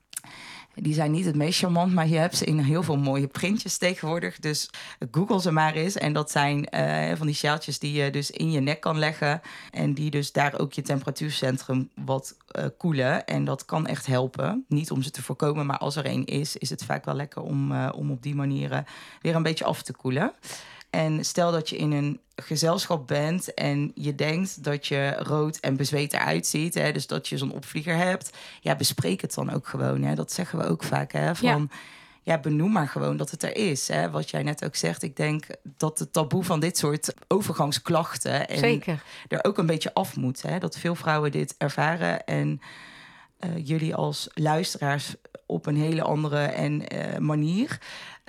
Die 0.75 0.93
zijn 0.93 1.11
niet 1.11 1.25
het 1.25 1.35
meest 1.35 1.59
charmant, 1.59 1.93
maar 1.93 2.07
je 2.07 2.17
hebt 2.17 2.37
ze 2.37 2.45
in 2.45 2.59
heel 2.59 2.83
veel 2.83 2.97
mooie 2.97 3.27
printjes 3.27 3.77
tegenwoordig. 3.77 4.39
Dus 4.39 4.69
google 5.11 5.41
ze 5.41 5.51
maar 5.51 5.73
eens. 5.73 5.95
En 5.95 6.13
dat 6.13 6.31
zijn 6.31 6.67
uh, 6.75 7.15
van 7.15 7.25
die 7.25 7.35
sjaaltjes 7.35 7.79
die 7.79 7.93
je 7.93 8.09
dus 8.09 8.31
in 8.31 8.51
je 8.51 8.59
nek 8.59 8.79
kan 8.79 8.99
leggen. 8.99 9.41
En 9.71 9.93
die 9.93 10.09
dus 10.09 10.31
daar 10.31 10.59
ook 10.59 10.73
je 10.73 10.81
temperatuurcentrum 10.81 11.89
wat 12.05 12.35
uh, 12.51 12.65
koelen. 12.77 13.25
En 13.25 13.45
dat 13.45 13.65
kan 13.65 13.87
echt 13.87 14.05
helpen. 14.05 14.65
Niet 14.67 14.91
om 14.91 15.01
ze 15.01 15.11
te 15.11 15.21
voorkomen, 15.21 15.65
maar 15.65 15.77
als 15.77 15.95
er 15.95 16.05
een 16.05 16.25
is, 16.25 16.57
is 16.57 16.69
het 16.69 16.83
vaak 16.83 17.05
wel 17.05 17.15
lekker 17.15 17.41
om, 17.41 17.71
uh, 17.71 17.89
om 17.95 18.11
op 18.11 18.23
die 18.23 18.35
manier 18.35 18.83
weer 19.21 19.35
een 19.35 19.43
beetje 19.43 19.65
af 19.65 19.81
te 19.81 19.93
koelen. 19.93 20.33
En 20.95 21.25
stel 21.25 21.51
dat 21.51 21.69
je 21.69 21.77
in 21.77 21.91
een 21.91 22.19
gezelschap 22.35 23.07
bent 23.07 23.53
en 23.53 23.91
je 23.95 24.15
denkt 24.15 24.63
dat 24.63 24.87
je 24.87 25.15
rood 25.17 25.57
en 25.57 25.75
bezweet 25.75 26.13
eruit 26.13 26.47
ziet, 26.47 26.73
hè, 26.73 26.91
dus 26.91 27.07
dat 27.07 27.27
je 27.27 27.37
zo'n 27.37 27.51
opvlieger 27.51 27.95
hebt, 27.95 28.29
ja, 28.61 28.75
bespreek 28.75 29.21
het 29.21 29.33
dan 29.33 29.53
ook 29.53 29.67
gewoon. 29.67 30.03
Hè. 30.03 30.15
Dat 30.15 30.31
zeggen 30.31 30.59
we 30.59 30.65
ook 30.65 30.83
vaak. 30.83 31.11
Hè, 31.11 31.35
van, 31.35 31.69
ja. 31.71 31.77
ja. 32.23 32.39
benoem 32.39 32.71
maar 32.71 32.87
gewoon 32.87 33.17
dat 33.17 33.31
het 33.31 33.43
er 33.43 33.55
is. 33.55 33.87
Hè. 33.87 34.09
Wat 34.09 34.29
jij 34.29 34.43
net 34.43 34.65
ook 34.65 34.75
zegt, 34.75 35.03
ik 35.03 35.15
denk 35.15 35.45
dat 35.77 35.99
het 35.99 36.13
taboe 36.13 36.43
van 36.43 36.59
dit 36.59 36.77
soort 36.77 37.13
overgangsklachten 37.27 38.47
en 38.47 38.57
Zeker. 38.57 39.03
er 39.27 39.43
ook 39.43 39.57
een 39.57 39.65
beetje 39.65 39.93
af 39.93 40.15
moet. 40.15 40.41
Hè, 40.41 40.59
dat 40.59 40.77
veel 40.77 40.95
vrouwen 40.95 41.31
dit 41.31 41.55
ervaren 41.57 42.25
en 42.25 42.61
uh, 43.39 43.67
jullie 43.67 43.95
als 43.95 44.27
luisteraars 44.33 45.15
op 45.45 45.65
een 45.65 45.77
hele 45.77 46.01
andere 46.01 46.41
en, 46.41 46.95
uh, 46.95 47.17
manier. 47.17 47.79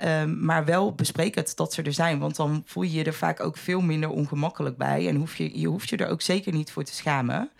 Um, 0.03 0.45
maar 0.45 0.65
wel 0.65 0.93
bespreek 0.93 1.35
het 1.35 1.55
dat 1.55 1.73
ze 1.73 1.81
er 1.81 1.93
zijn. 1.93 2.19
Want 2.19 2.35
dan 2.35 2.63
voel 2.65 2.83
je 2.83 2.91
je 2.91 3.03
er 3.03 3.13
vaak 3.13 3.39
ook 3.39 3.57
veel 3.57 3.81
minder 3.81 4.09
ongemakkelijk 4.09 4.77
bij. 4.77 5.07
En 5.07 5.15
hoef 5.15 5.35
je, 5.35 5.59
je 5.59 5.67
hoeft 5.67 5.89
je 5.89 5.97
er 5.97 6.09
ook 6.09 6.21
zeker 6.21 6.53
niet 6.53 6.71
voor 6.71 6.83
te 6.83 6.93
schamen. 6.93 7.51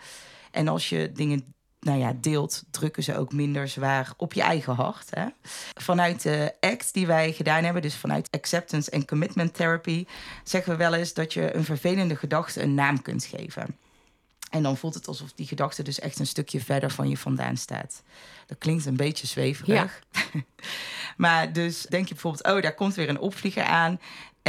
En 0.50 0.68
als 0.68 0.88
je 0.88 1.12
dingen 1.12 1.54
nou 1.80 1.98
ja, 1.98 2.12
deelt, 2.20 2.64
drukken 2.70 3.02
ze 3.02 3.16
ook 3.16 3.32
minder 3.32 3.68
zwaar 3.68 4.12
op 4.16 4.32
je 4.32 4.42
eigen 4.42 4.74
hart. 4.74 5.08
Hè? 5.10 5.26
Vanuit 5.80 6.22
de 6.22 6.54
ACT 6.60 6.94
die 6.94 7.06
wij 7.06 7.32
gedaan 7.32 7.64
hebben, 7.64 7.82
dus 7.82 7.96
vanuit 7.96 8.30
Acceptance 8.30 8.90
and 8.90 9.06
Commitment 9.06 9.54
Therapy, 9.54 10.04
zeggen 10.44 10.72
we 10.72 10.78
wel 10.78 10.94
eens 10.94 11.14
dat 11.14 11.32
je 11.32 11.54
een 11.54 11.64
vervelende 11.64 12.16
gedachte 12.16 12.62
een 12.62 12.74
naam 12.74 13.02
kunt 13.02 13.24
geven. 13.24 13.76
En 14.50 14.62
dan 14.62 14.76
voelt 14.76 14.94
het 14.94 15.08
alsof 15.08 15.32
die 15.32 15.46
gedachte 15.46 15.82
dus 15.82 15.98
echt 15.98 16.18
een 16.18 16.26
stukje 16.26 16.60
verder 16.60 16.90
van 16.90 17.08
je 17.08 17.16
vandaan 17.16 17.56
staat. 17.56 18.02
Dat 18.46 18.58
klinkt 18.58 18.86
een 18.86 18.96
beetje 18.96 19.26
zweverig. 19.26 20.02
Ja. 20.12 20.22
maar 21.16 21.52
dus 21.52 21.82
denk 21.82 22.08
je 22.08 22.14
bijvoorbeeld, 22.14 22.46
oh, 22.46 22.62
daar 22.62 22.74
komt 22.74 22.94
weer 22.94 23.08
een 23.08 23.20
opvlieger 23.20 23.62
aan. 23.64 24.00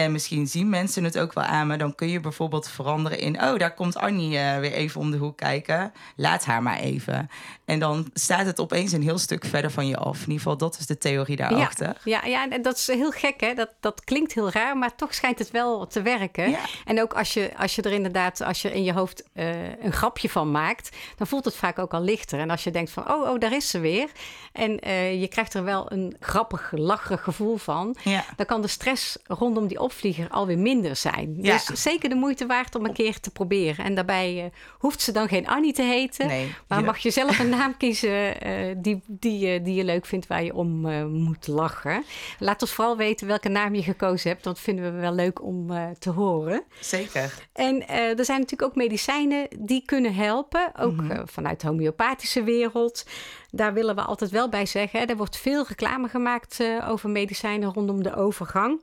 En 0.04 0.12
misschien 0.12 0.48
zien 0.48 0.70
mensen 0.70 1.04
het 1.04 1.20
ook 1.20 1.34
wel 1.34 1.44
aan 1.44 1.68
me. 1.68 1.78
Dan 1.78 1.96
kun 1.96 2.10
je 2.10 2.20
bijvoorbeeld 2.20 2.70
veranderen 2.70 3.20
in... 3.20 3.42
oh, 3.42 3.58
daar 3.58 3.74
komt 3.74 3.98
Annie 3.98 4.38
uh, 4.38 4.58
weer 4.58 4.72
even 4.72 5.02
om 5.02 5.12
de 5.12 5.18
hoek 5.18 5.38
kijken. 5.38 5.94
Laat 6.16 6.46
haar 6.46 6.64
maar 6.64 6.80
even. 6.80 7.30
En 7.66 7.80
dan 7.80 8.10
staat 8.14 8.46
het 8.46 8.60
opeens 8.60 8.92
een 8.92 9.02
heel 9.02 9.18
stuk 9.18 9.46
verder 9.46 9.72
van 9.72 9.88
je 9.88 9.98
af. 9.98 10.16
In 10.16 10.22
ieder 10.22 10.38
geval, 10.38 10.58
dat 10.58 10.78
is 10.80 10.86
de 10.86 10.98
theorie 10.98 11.36
daarachter. 11.36 11.98
Ja, 12.04 12.22
ja, 12.24 12.26
ja 12.26 12.50
en 12.50 12.62
dat 12.62 12.78
is 12.78 12.88
heel 12.88 13.12
gek, 13.12 13.42
hè? 13.42 13.54
Dat, 13.54 13.70
dat 13.80 14.04
klinkt 14.04 14.34
heel 14.34 14.50
raar, 14.50 14.78
maar 14.78 14.96
toch 14.96 15.14
schijnt 15.14 15.40
het 15.40 15.52
wel 15.52 15.88
te 15.88 16.02
werken. 16.02 16.50
Ja. 16.50 16.60
En 16.86 17.02
ook 17.02 17.14
als 17.14 17.34
je, 17.34 17.52
als 17.58 17.76
je 17.76 17.82
er 17.82 17.92
inderdaad, 17.92 18.42
als 18.42 18.62
je 18.62 18.74
in 18.74 18.84
je 18.84 18.94
hoofd 18.94 19.24
uh, 19.34 19.84
een 19.84 19.94
grapje 19.94 20.30
van 20.30 20.52
maakt... 20.52 20.96
dan 21.16 21.28
voelt 21.28 21.46
het 21.46 21.56
vaak 21.56 21.80
ook 21.80 21.94
al 21.94 22.02
lichter. 22.02 22.40
En 22.40 22.50
als 22.50 22.64
je 22.64 22.72
denkt 22.72 22.92
van, 22.92 23.12
oh, 23.12 23.30
oh 23.30 23.40
daar 23.40 23.56
is 23.56 23.70
ze 23.70 23.80
weer... 23.80 24.10
en 24.52 24.88
uh, 24.88 25.22
je 25.22 25.28
krijgt 25.28 25.54
er 25.54 25.64
wel 25.64 25.92
een 25.92 26.16
grappig, 26.20 26.72
lacherig 26.72 27.24
gevoel 27.24 27.58
van... 27.58 27.96
Ja. 28.04 28.26
dan 28.36 28.46
kan 28.46 28.62
de 28.62 28.68
stress 28.68 29.18
rondom 29.28 29.68
die 29.68 29.80
opvlieger 29.90 30.30
alweer 30.30 30.58
minder 30.58 30.96
zijn. 30.96 31.38
Ja. 31.42 31.54
Dus 31.54 31.82
zeker 31.82 32.10
de 32.10 32.16
moeite 32.16 32.46
waard 32.46 32.76
om 32.76 32.86
een 32.86 32.94
keer 32.94 33.20
te 33.20 33.32
proberen. 33.32 33.86
En 33.86 33.96
daarbij 33.96 34.44
uh, 34.44 34.52
hoeft 34.78 35.02
ze 35.02 35.12
dan 35.12 35.28
geen 35.28 35.48
Annie 35.48 35.74
te 35.74 35.82
heten. 35.82 36.28
Nee, 36.28 36.56
maar 36.68 36.80
ja. 36.80 36.86
mag 36.86 36.98
je 36.98 37.12
zelf 37.12 37.40
een 37.40 37.50
naam 37.50 37.78
kiezen 37.78 38.48
uh, 38.48 38.76
die, 38.78 39.02
die, 39.08 39.62
die 39.62 39.76
je 39.76 39.84
leuk 39.84 40.06
vindt, 40.06 40.28
waar 40.28 40.44
je 40.44 40.54
om 40.54 40.70
moet 41.08 41.48
lachen. 41.48 42.04
Laat 42.40 42.62
ons 42.62 42.72
vooral 42.72 42.98
weten 42.98 43.28
welke 43.28 43.50
naam 43.50 43.76
je 43.76 43.84
gekozen 43.84 44.30
hebt. 44.30 44.44
Want 44.44 44.56
dat 44.56 44.66
vinden 44.66 44.94
we 44.94 45.00
wel 45.00 45.14
leuk 45.14 45.44
om 45.44 45.68
te 46.00 46.10
horen. 46.10 46.64
Zeker. 46.80 47.34
En 47.54 47.88
er 47.88 48.26
zijn 48.26 48.40
natuurlijk 48.40 48.70
ook 48.70 48.76
medicijnen 48.76 49.48
die 49.60 49.84
kunnen 49.86 50.14
helpen. 50.14 50.72
Ook 50.80 50.92
mm 50.92 51.10
-hmm. 51.10 51.28
vanuit 51.28 51.62
de 51.62 51.68
homeopathische 51.68 52.44
wereld. 52.44 53.06
Daar 53.52 53.74
willen 53.74 53.96
we 53.96 54.02
altijd 54.02 54.32
wel 54.32 54.50
bij 54.50 54.66
zeggen. 54.66 55.08
Er 55.08 55.18
wordt 55.18 55.38
veel 55.38 55.66
reclame 55.68 56.08
gemaakt 56.08 56.64
over 56.88 57.10
medicijnen 57.10 57.74
rondom 57.74 58.04
de 58.04 58.16
overgang. 58.16 58.82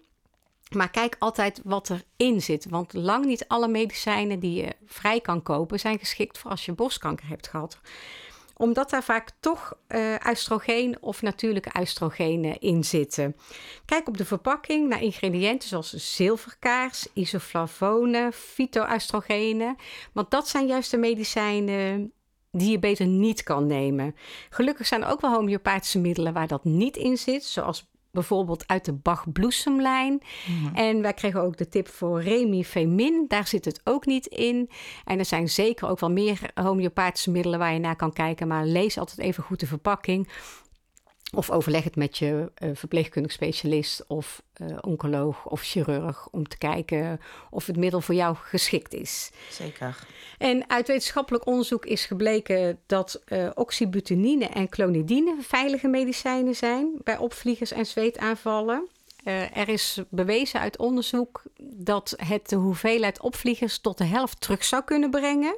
Maar 0.75 0.91
kijk 0.91 1.17
altijd 1.19 1.61
wat 1.65 1.93
erin 2.17 2.43
zit. 2.43 2.67
Want 2.69 2.93
lang 2.93 3.25
niet 3.25 3.49
alle 3.49 3.69
medicijnen 3.69 4.41
die 4.41 4.63
je 4.63 4.77
vrij 4.87 5.21
kan 5.21 5.43
kopen 5.43 5.81
zijn 5.81 5.99
geschikt 5.99 6.39
voor 6.39 6.51
als 6.51 6.65
je 6.65 6.73
borstkanker 6.73 7.29
hebt 7.29 7.49
gehad. 7.49 7.81
Omdat 8.57 8.91
daar 8.91 9.05
vaak 9.05 9.31
toch 9.41 9.75
uh, 9.89 10.15
oestrogeen 10.29 11.03
of 11.03 11.23
natuurlijke 11.23 11.81
oestrogenen 11.81 12.59
in 12.61 12.85
zitten. 12.85 13.37
Kijk 13.85 14.09
op 14.09 14.17
de 14.17 14.25
verpakking 14.25 14.89
naar 14.89 15.03
ingrediënten 15.03 15.69
zoals 15.69 16.15
zilverkaars, 16.15 17.07
isoflavonen, 17.13 18.33
fytoestrogenen. 18.33 19.77
Want 20.13 20.31
dat 20.31 20.49
zijn 20.49 20.67
juist 20.67 20.91
de 20.91 20.97
medicijnen 20.97 22.13
die 22.51 22.71
je 22.71 22.79
beter 22.79 23.07
niet 23.07 23.43
kan 23.43 23.67
nemen. 23.67 24.15
Gelukkig 24.51 24.87
zijn 24.87 25.03
er 25.03 25.11
ook 25.11 25.21
wel 25.21 25.33
homeopathische 25.33 25.99
middelen 25.99 26.33
waar 26.33 26.47
dat 26.47 26.65
niet 26.65 26.97
in 26.97 27.17
zit, 27.17 27.45
zoals 27.45 27.87
bijvoorbeeld 28.17 28.67
uit 28.67 28.85
de 28.85 28.93
Bach-bloesemlijn. 28.93 30.23
Mm. 30.47 30.75
En 30.75 31.03
wij 31.03 31.15
kregen 31.15 31.43
ook 31.43 31.57
de 31.57 31.69
tip 31.69 31.89
voor 31.89 32.23
Remifemin. 32.23 33.25
Daar 33.29 33.47
zit 33.47 33.65
het 33.65 33.81
ook 33.85 34.07
niet 34.07 34.27
in. 34.27 34.71
En 35.05 35.19
er 35.19 35.25
zijn 35.25 35.49
zeker 35.49 35.89
ook 35.89 36.01
wel 36.01 36.11
meer 36.11 36.51
homeopathische 36.55 37.31
middelen 37.31 37.59
waar 37.59 37.73
je 37.73 37.79
naar 37.79 37.97
kan 37.97 38.13
kijken. 38.13 38.49
Maar 38.49 38.65
lees 38.67 38.99
altijd 38.99 39.19
even 39.19 39.43
goed 39.43 39.61
de 39.61 39.67
verpakking. 39.67 40.29
Of 41.37 41.51
overleg 41.51 41.85
het 41.85 41.97
met 41.97 42.19
je 42.19 42.53
uh, 42.63 42.71
verpleegkundig 42.75 43.33
specialist 43.33 44.05
of 44.07 44.43
uh, 44.57 44.77
oncoloog 44.81 45.47
of 45.47 45.63
chirurg 45.63 46.29
om 46.31 46.49
te 46.49 46.59
kijken 46.59 47.21
of 47.51 47.67
het 47.67 47.77
middel 47.77 48.01
voor 48.01 48.15
jou 48.15 48.37
geschikt 48.37 48.95
is. 48.95 49.31
Zeker. 49.51 50.07
En 50.39 50.71
uit 50.71 50.87
wetenschappelijk 50.87 51.47
onderzoek 51.47 51.87
is 51.87 52.05
gebleken 52.05 52.79
dat 52.87 53.23
uh, 53.27 53.51
oxybutinine 53.55 54.47
en 54.47 54.69
clonidine 54.69 55.37
veilige 55.41 55.89
medicijnen 55.89 56.55
zijn 56.55 57.01
bij 57.05 57.17
opvliegers 57.17 57.73
en 57.73 57.87
zweetaanvallen. 57.87 58.89
Uh, 59.25 59.57
er 59.57 59.69
is 59.69 60.01
bewezen 60.09 60.61
uit 60.61 60.79
onderzoek 60.79 61.43
dat 61.61 62.15
het 62.17 62.49
de 62.49 62.57
hoeveelheid 62.57 63.21
opvliegers 63.21 63.79
tot 63.79 63.99
de 63.99 64.05
helft 64.05 64.41
terug 64.41 64.65
zou 64.65 64.85
kunnen 64.85 65.11
brengen. 65.11 65.57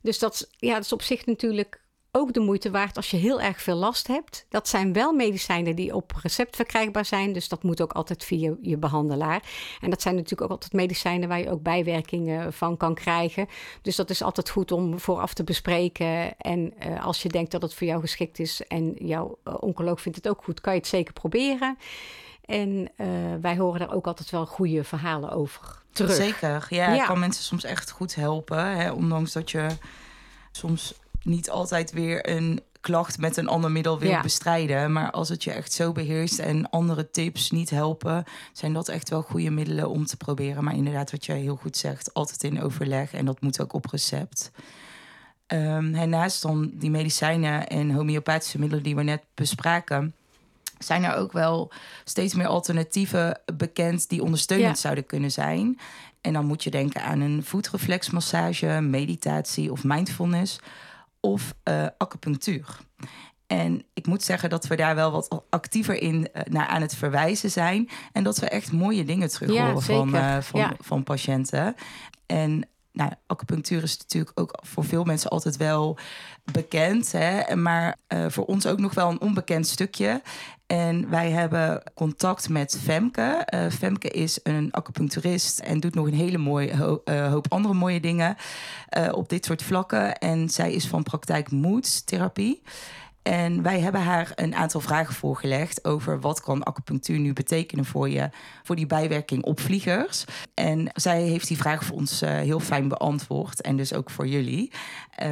Dus 0.00 0.18
dat, 0.18 0.48
ja, 0.56 0.74
dat 0.74 0.84
is 0.84 0.92
op 0.92 1.02
zich 1.02 1.26
natuurlijk 1.26 1.80
ook 2.16 2.32
de 2.32 2.40
moeite 2.40 2.70
waard 2.70 2.96
als 2.96 3.10
je 3.10 3.16
heel 3.16 3.40
erg 3.40 3.62
veel 3.62 3.76
last 3.76 4.06
hebt. 4.06 4.46
Dat 4.48 4.68
zijn 4.68 4.92
wel 4.92 5.12
medicijnen 5.12 5.76
die 5.76 5.94
op 5.94 6.12
recept 6.22 6.56
verkrijgbaar 6.56 7.04
zijn. 7.04 7.32
Dus 7.32 7.48
dat 7.48 7.62
moet 7.62 7.80
ook 7.80 7.92
altijd 7.92 8.24
via 8.24 8.54
je 8.62 8.76
behandelaar. 8.76 9.42
En 9.80 9.90
dat 9.90 10.02
zijn 10.02 10.14
natuurlijk 10.14 10.42
ook 10.42 10.50
altijd 10.50 10.72
medicijnen 10.72 11.28
waar 11.28 11.38
je 11.38 11.50
ook 11.50 11.62
bijwerkingen 11.62 12.52
van 12.52 12.76
kan 12.76 12.94
krijgen. 12.94 13.46
Dus 13.82 13.96
dat 13.96 14.10
is 14.10 14.22
altijd 14.22 14.50
goed 14.50 14.72
om 14.72 15.00
vooraf 15.00 15.34
te 15.34 15.44
bespreken. 15.44 16.38
En 16.38 16.72
uh, 16.86 17.04
als 17.04 17.22
je 17.22 17.28
denkt 17.28 17.50
dat 17.50 17.62
het 17.62 17.74
voor 17.74 17.86
jou 17.86 18.00
geschikt 18.00 18.38
is 18.38 18.62
en 18.68 18.94
jouw 18.98 19.38
uh, 19.44 19.54
oncoloog 19.60 20.00
vindt 20.00 20.18
het 20.18 20.28
ook 20.28 20.44
goed, 20.44 20.60
kan 20.60 20.72
je 20.72 20.78
het 20.78 20.88
zeker 20.88 21.12
proberen. 21.12 21.78
En 22.44 22.90
uh, 22.96 23.06
wij 23.40 23.56
horen 23.56 23.80
daar 23.80 23.94
ook 23.94 24.06
altijd 24.06 24.30
wel 24.30 24.46
goede 24.46 24.84
verhalen 24.84 25.30
over 25.30 25.82
terug. 25.92 26.12
Zeker, 26.12 26.66
ja. 26.70 26.92
ja. 26.92 27.06
kan 27.06 27.18
mensen 27.18 27.44
soms 27.44 27.64
echt 27.64 27.90
goed 27.90 28.14
helpen. 28.14 28.76
Hè? 28.76 28.90
Ondanks 28.90 29.32
dat 29.32 29.50
je 29.50 29.66
soms 30.56 30.94
niet 31.26 31.50
altijd 31.50 31.92
weer 31.92 32.28
een 32.30 32.60
klacht 32.86 33.18
met 33.18 33.36
een 33.36 33.48
ander 33.48 33.70
middel 33.70 33.98
wil 33.98 34.10
ja. 34.10 34.20
bestrijden. 34.20 34.92
Maar 34.92 35.10
als 35.10 35.28
het 35.28 35.44
je 35.44 35.52
echt 35.52 35.72
zo 35.72 35.92
beheerst 35.92 36.38
en 36.38 36.70
andere 36.70 37.10
tips 37.10 37.50
niet 37.50 37.70
helpen, 37.70 38.24
zijn 38.52 38.72
dat 38.72 38.88
echt 38.88 39.08
wel 39.08 39.22
goede 39.22 39.50
middelen 39.50 39.90
om 39.90 40.06
te 40.06 40.16
proberen. 40.16 40.64
Maar 40.64 40.74
inderdaad, 40.74 41.10
wat 41.10 41.26
jij 41.26 41.38
heel 41.38 41.56
goed 41.56 41.76
zegt, 41.76 42.14
altijd 42.14 42.44
in 42.44 42.62
overleg 42.62 43.12
en 43.12 43.24
dat 43.24 43.40
moet 43.40 43.60
ook 43.60 43.72
op 43.72 43.86
recept. 43.86 44.50
Um, 45.46 45.94
en 45.94 46.08
naast 46.08 46.42
dan 46.42 46.70
die 46.74 46.90
medicijnen 46.90 47.66
en 47.66 47.90
homeopathische 47.90 48.58
middelen 48.58 48.84
die 48.84 48.96
we 48.96 49.02
net 49.02 49.22
bespraken, 49.34 50.14
zijn 50.78 51.04
er 51.04 51.16
ook 51.16 51.32
wel 51.32 51.72
steeds 52.04 52.34
meer 52.34 52.46
alternatieven 52.46 53.40
bekend 53.56 54.08
die 54.08 54.22
ondersteunend 54.22 54.74
ja. 54.74 54.80
zouden 54.80 55.06
kunnen 55.06 55.30
zijn. 55.30 55.78
En 56.20 56.32
dan 56.32 56.46
moet 56.46 56.62
je 56.62 56.70
denken 56.70 57.02
aan 57.02 57.20
een 57.20 57.44
voetreflexmassage, 57.44 58.80
meditatie 58.80 59.72
of 59.72 59.84
mindfulness 59.84 60.60
of 61.32 61.54
uh, 61.68 61.86
acupunctuur. 61.98 62.78
En 63.46 63.84
ik 63.94 64.06
moet 64.06 64.22
zeggen 64.22 64.50
dat 64.50 64.66
we 64.66 64.76
daar 64.76 64.94
wel 64.94 65.10
wat 65.10 65.44
actiever 65.50 66.02
in 66.02 66.28
uh, 66.34 66.42
naar 66.44 66.66
aan 66.66 66.80
het 66.80 66.94
verwijzen 66.94 67.50
zijn. 67.50 67.88
En 68.12 68.24
dat 68.24 68.38
we 68.38 68.48
echt 68.48 68.72
mooie 68.72 69.04
dingen 69.04 69.28
terug 69.28 69.48
horen 69.48 69.74
ja, 69.74 69.80
van, 69.80 70.14
uh, 70.14 70.40
van, 70.40 70.60
ja. 70.60 70.74
van 70.78 71.02
patiënten. 71.02 71.74
En 72.26 72.68
nou, 72.96 73.10
acupunctuur 73.26 73.82
is 73.82 73.98
natuurlijk 73.98 74.40
ook 74.40 74.58
voor 74.62 74.84
veel 74.84 75.04
mensen 75.04 75.30
altijd 75.30 75.56
wel 75.56 75.98
bekend. 76.52 77.12
Hè? 77.12 77.56
Maar 77.56 77.96
uh, 78.08 78.24
voor 78.28 78.44
ons 78.44 78.66
ook 78.66 78.78
nog 78.78 78.94
wel 78.94 79.10
een 79.10 79.20
onbekend 79.20 79.66
stukje. 79.66 80.22
En 80.66 81.10
wij 81.10 81.30
hebben 81.30 81.82
contact 81.94 82.48
met 82.48 82.78
Femke. 82.82 83.48
Uh, 83.54 83.70
Femke 83.70 84.08
is 84.08 84.38
een 84.42 84.72
acupuncturist 84.72 85.58
en 85.58 85.80
doet 85.80 85.94
nog 85.94 86.06
een 86.06 86.14
hele 86.14 86.38
mooie 86.38 87.00
uh, 87.04 87.28
hoop 87.28 87.46
andere 87.52 87.74
mooie 87.74 88.00
dingen 88.00 88.36
op 89.12 89.28
dit 89.28 89.44
soort 89.44 89.62
vlakken. 89.62 90.18
En 90.18 90.48
zij 90.48 90.72
is 90.72 90.86
van 90.86 91.02
praktijk 91.02 91.50
moedtherapie. 91.50 92.62
En 93.26 93.62
wij 93.62 93.80
hebben 93.80 94.00
haar 94.00 94.32
een 94.34 94.54
aantal 94.54 94.80
vragen 94.80 95.14
voorgelegd 95.14 95.84
over 95.84 96.20
wat 96.20 96.40
kan 96.40 96.62
acupunctuur 96.62 97.18
nu 97.18 97.32
betekenen 97.32 97.84
voor 97.84 98.08
je, 98.08 98.30
voor 98.62 98.76
die 98.76 98.86
bijwerking 98.86 99.44
opvliegers. 99.44 100.24
En 100.54 100.90
zij 100.94 101.22
heeft 101.22 101.48
die 101.48 101.56
vraag 101.56 101.84
voor 101.84 101.96
ons 101.96 102.20
heel 102.20 102.60
fijn 102.60 102.88
beantwoord 102.88 103.60
en 103.60 103.76
dus 103.76 103.94
ook 103.94 104.10
voor 104.10 104.26
jullie. 104.26 104.72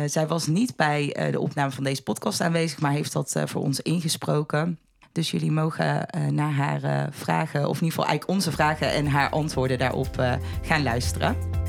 zij 0.06 0.26
was 0.26 0.46
niet 0.46 0.76
bij 0.76 1.28
de 1.30 1.40
opname 1.40 1.70
van 1.70 1.84
deze 1.84 2.02
podcast 2.02 2.40
aanwezig, 2.40 2.80
maar 2.80 2.92
heeft 2.92 3.12
dat 3.12 3.42
voor 3.44 3.62
ons 3.62 3.80
ingesproken. 3.80 4.78
Dus 5.12 5.30
jullie 5.30 5.52
mogen 5.52 6.06
naar 6.30 6.52
haar 6.52 7.08
vragen, 7.12 7.60
of 7.68 7.76
in 7.80 7.84
ieder 7.84 7.88
geval 7.88 8.06
eigenlijk 8.06 8.38
onze 8.38 8.52
vragen 8.52 8.92
en 8.92 9.06
haar 9.06 9.30
antwoorden 9.30 9.78
daarop 9.78 10.38
gaan 10.62 10.82
luisteren. 10.82 11.63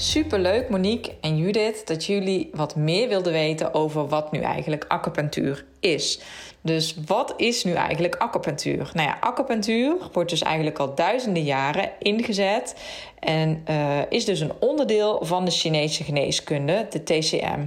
Superleuk 0.00 0.68
Monique 0.68 1.12
en 1.20 1.36
Judith 1.36 1.86
dat 1.86 2.04
jullie 2.04 2.50
wat 2.52 2.76
meer 2.76 3.08
wilden 3.08 3.32
weten 3.32 3.74
over 3.74 4.08
wat 4.08 4.32
nu 4.32 4.40
eigenlijk 4.40 4.84
acupunctuur 4.88 5.64
is. 5.80 6.20
Dus 6.60 6.96
wat 7.06 7.34
is 7.36 7.64
nu 7.64 7.72
eigenlijk 7.72 8.14
acupunctuur? 8.14 8.90
Nou 8.94 9.08
ja, 9.08 9.16
acupunctuur 9.20 9.96
wordt 10.12 10.30
dus 10.30 10.42
eigenlijk 10.42 10.78
al 10.78 10.94
duizenden 10.94 11.42
jaren 11.42 11.90
ingezet 11.98 12.74
en 13.18 13.62
uh, 13.70 13.98
is 14.08 14.24
dus 14.24 14.40
een 14.40 14.52
onderdeel 14.60 15.18
van 15.22 15.44
de 15.44 15.50
Chinese 15.50 16.04
geneeskunde, 16.04 16.86
de 16.90 17.02
TCM. 17.02 17.66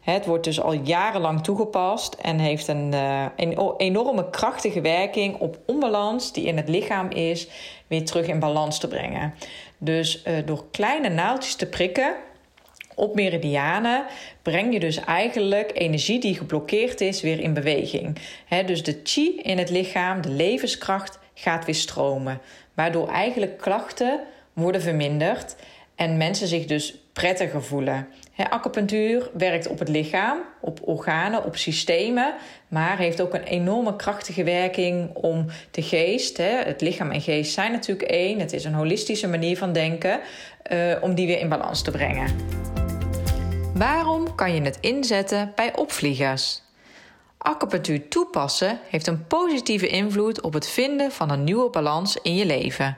Het 0.00 0.26
wordt 0.26 0.44
dus 0.44 0.60
al 0.60 0.72
jarenlang 0.72 1.42
toegepast 1.42 2.14
en 2.14 2.38
heeft 2.38 2.68
een, 2.68 2.92
uh, 2.94 3.24
een 3.36 3.74
enorme 3.76 4.30
krachtige 4.30 4.80
werking 4.80 5.36
op 5.40 5.58
onbalans 5.66 6.32
die 6.32 6.44
in 6.44 6.56
het 6.56 6.68
lichaam 6.68 7.10
is, 7.10 7.48
weer 7.86 8.04
terug 8.04 8.26
in 8.26 8.38
balans 8.38 8.78
te 8.78 8.88
brengen. 8.88 9.34
Dus 9.84 10.22
uh, 10.26 10.34
door 10.44 10.64
kleine 10.70 11.08
naaldjes 11.08 11.54
te 11.54 11.66
prikken 11.66 12.14
op 12.94 13.14
meridianen 13.14 14.04
breng 14.42 14.72
je 14.72 14.80
dus 14.80 14.96
eigenlijk 14.96 15.70
energie 15.74 16.20
die 16.20 16.34
geblokkeerd 16.34 17.00
is 17.00 17.20
weer 17.20 17.40
in 17.40 17.54
beweging. 17.54 18.18
dus 18.66 18.82
de 18.82 19.00
chi 19.02 19.38
in 19.42 19.58
het 19.58 19.70
lichaam, 19.70 20.20
de 20.20 20.28
levenskracht, 20.28 21.18
gaat 21.34 21.64
weer 21.64 21.74
stromen. 21.74 22.40
Waardoor 22.74 23.08
eigenlijk 23.08 23.58
klachten 23.58 24.20
worden 24.52 24.82
verminderd 24.82 25.56
en 25.94 26.16
mensen 26.16 26.46
zich 26.46 26.64
dus 26.64 26.94
prettiger 27.12 27.62
voelen. 27.62 28.08
He, 28.32 28.50
acupunctuur 28.50 29.30
werkt 29.32 29.68
op 29.68 29.78
het 29.78 29.88
lichaam, 29.88 30.38
op 30.60 30.80
organen, 30.82 31.44
op 31.44 31.56
systemen, 31.56 32.34
maar 32.68 32.98
heeft 32.98 33.20
ook 33.20 33.34
een 33.34 33.42
enorme 33.42 33.96
krachtige 33.96 34.44
werking 34.44 35.14
om 35.14 35.46
de 35.70 35.82
geest, 35.82 36.36
het 36.36 36.80
lichaam 36.80 37.10
en 37.10 37.20
geest 37.20 37.52
zijn 37.52 37.72
natuurlijk 37.72 38.10
één, 38.10 38.38
het 38.38 38.52
is 38.52 38.64
een 38.64 38.74
holistische 38.74 39.28
manier 39.28 39.56
van 39.56 39.72
denken, 39.72 40.20
uh, 40.72 40.96
om 41.00 41.14
die 41.14 41.26
weer 41.26 41.38
in 41.38 41.48
balans 41.48 41.82
te 41.82 41.90
brengen. 41.90 42.36
Waarom 43.74 44.34
kan 44.34 44.54
je 44.54 44.62
het 44.62 44.78
inzetten 44.80 45.52
bij 45.54 45.76
opvliegers? 45.76 46.62
Acupunctuur 47.38 48.08
toepassen 48.08 48.78
heeft 48.88 49.06
een 49.06 49.26
positieve 49.26 49.88
invloed 49.88 50.40
op 50.40 50.52
het 50.52 50.68
vinden 50.68 51.12
van 51.12 51.30
een 51.30 51.44
nieuwe 51.44 51.70
balans 51.70 52.18
in 52.22 52.34
je 52.34 52.46
leven. 52.46 52.96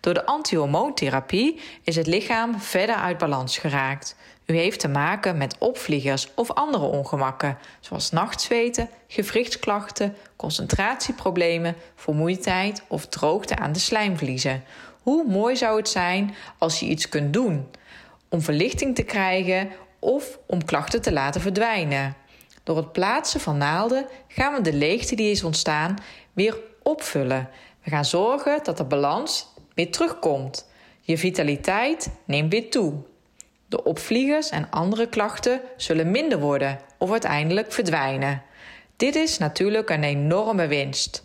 Door 0.00 0.14
de 0.14 0.26
antihormoontherapie 0.26 1.60
is 1.84 1.96
het 1.96 2.06
lichaam 2.06 2.60
verder 2.60 2.94
uit 2.96 3.18
balans 3.18 3.58
geraakt. 3.58 4.16
U 4.46 4.56
heeft 4.56 4.80
te 4.80 4.88
maken 4.88 5.36
met 5.36 5.56
opvliegers 5.58 6.28
of 6.34 6.50
andere 6.50 6.84
ongemakken, 6.84 7.58
zoals 7.80 8.10
nachtzweten, 8.10 8.88
gewrichtsklachten, 9.08 10.16
concentratieproblemen, 10.36 11.76
vermoeidheid 11.94 12.82
of 12.88 13.06
droogte 13.06 13.56
aan 13.56 13.72
de 13.72 13.78
slijmvliezen. 13.78 14.64
Hoe 15.02 15.24
mooi 15.28 15.56
zou 15.56 15.76
het 15.76 15.88
zijn 15.88 16.34
als 16.58 16.80
je 16.80 16.86
iets 16.86 17.08
kunt 17.08 17.32
doen 17.32 17.68
om 18.28 18.40
verlichting 18.40 18.94
te 18.94 19.02
krijgen 19.02 19.70
of 19.98 20.38
om 20.46 20.64
klachten 20.64 21.02
te 21.02 21.12
laten 21.12 21.40
verdwijnen. 21.40 22.16
Door 22.62 22.76
het 22.76 22.92
plaatsen 22.92 23.40
van 23.40 23.58
naalden 23.58 24.06
gaan 24.28 24.54
we 24.54 24.60
de 24.60 24.72
leegte 24.72 25.16
die 25.16 25.30
is 25.30 25.44
ontstaan 25.44 25.98
weer 26.32 26.58
opvullen. 26.82 27.48
We 27.82 27.90
gaan 27.90 28.04
zorgen 28.04 28.60
dat 28.62 28.76
de 28.76 28.84
balans 28.84 29.46
weer 29.74 29.92
terugkomt. 29.92 30.68
Je 31.00 31.18
vitaliteit 31.18 32.10
neemt 32.24 32.52
weer 32.52 32.70
toe. 32.70 32.94
De 33.68 33.84
opvliegers 33.84 34.50
en 34.50 34.70
andere 34.70 35.08
klachten 35.08 35.60
zullen 35.76 36.10
minder 36.10 36.38
worden 36.38 36.78
of 36.98 37.10
uiteindelijk 37.10 37.72
verdwijnen. 37.72 38.42
Dit 38.96 39.14
is 39.14 39.38
natuurlijk 39.38 39.90
een 39.90 40.04
enorme 40.04 40.66
winst. 40.66 41.24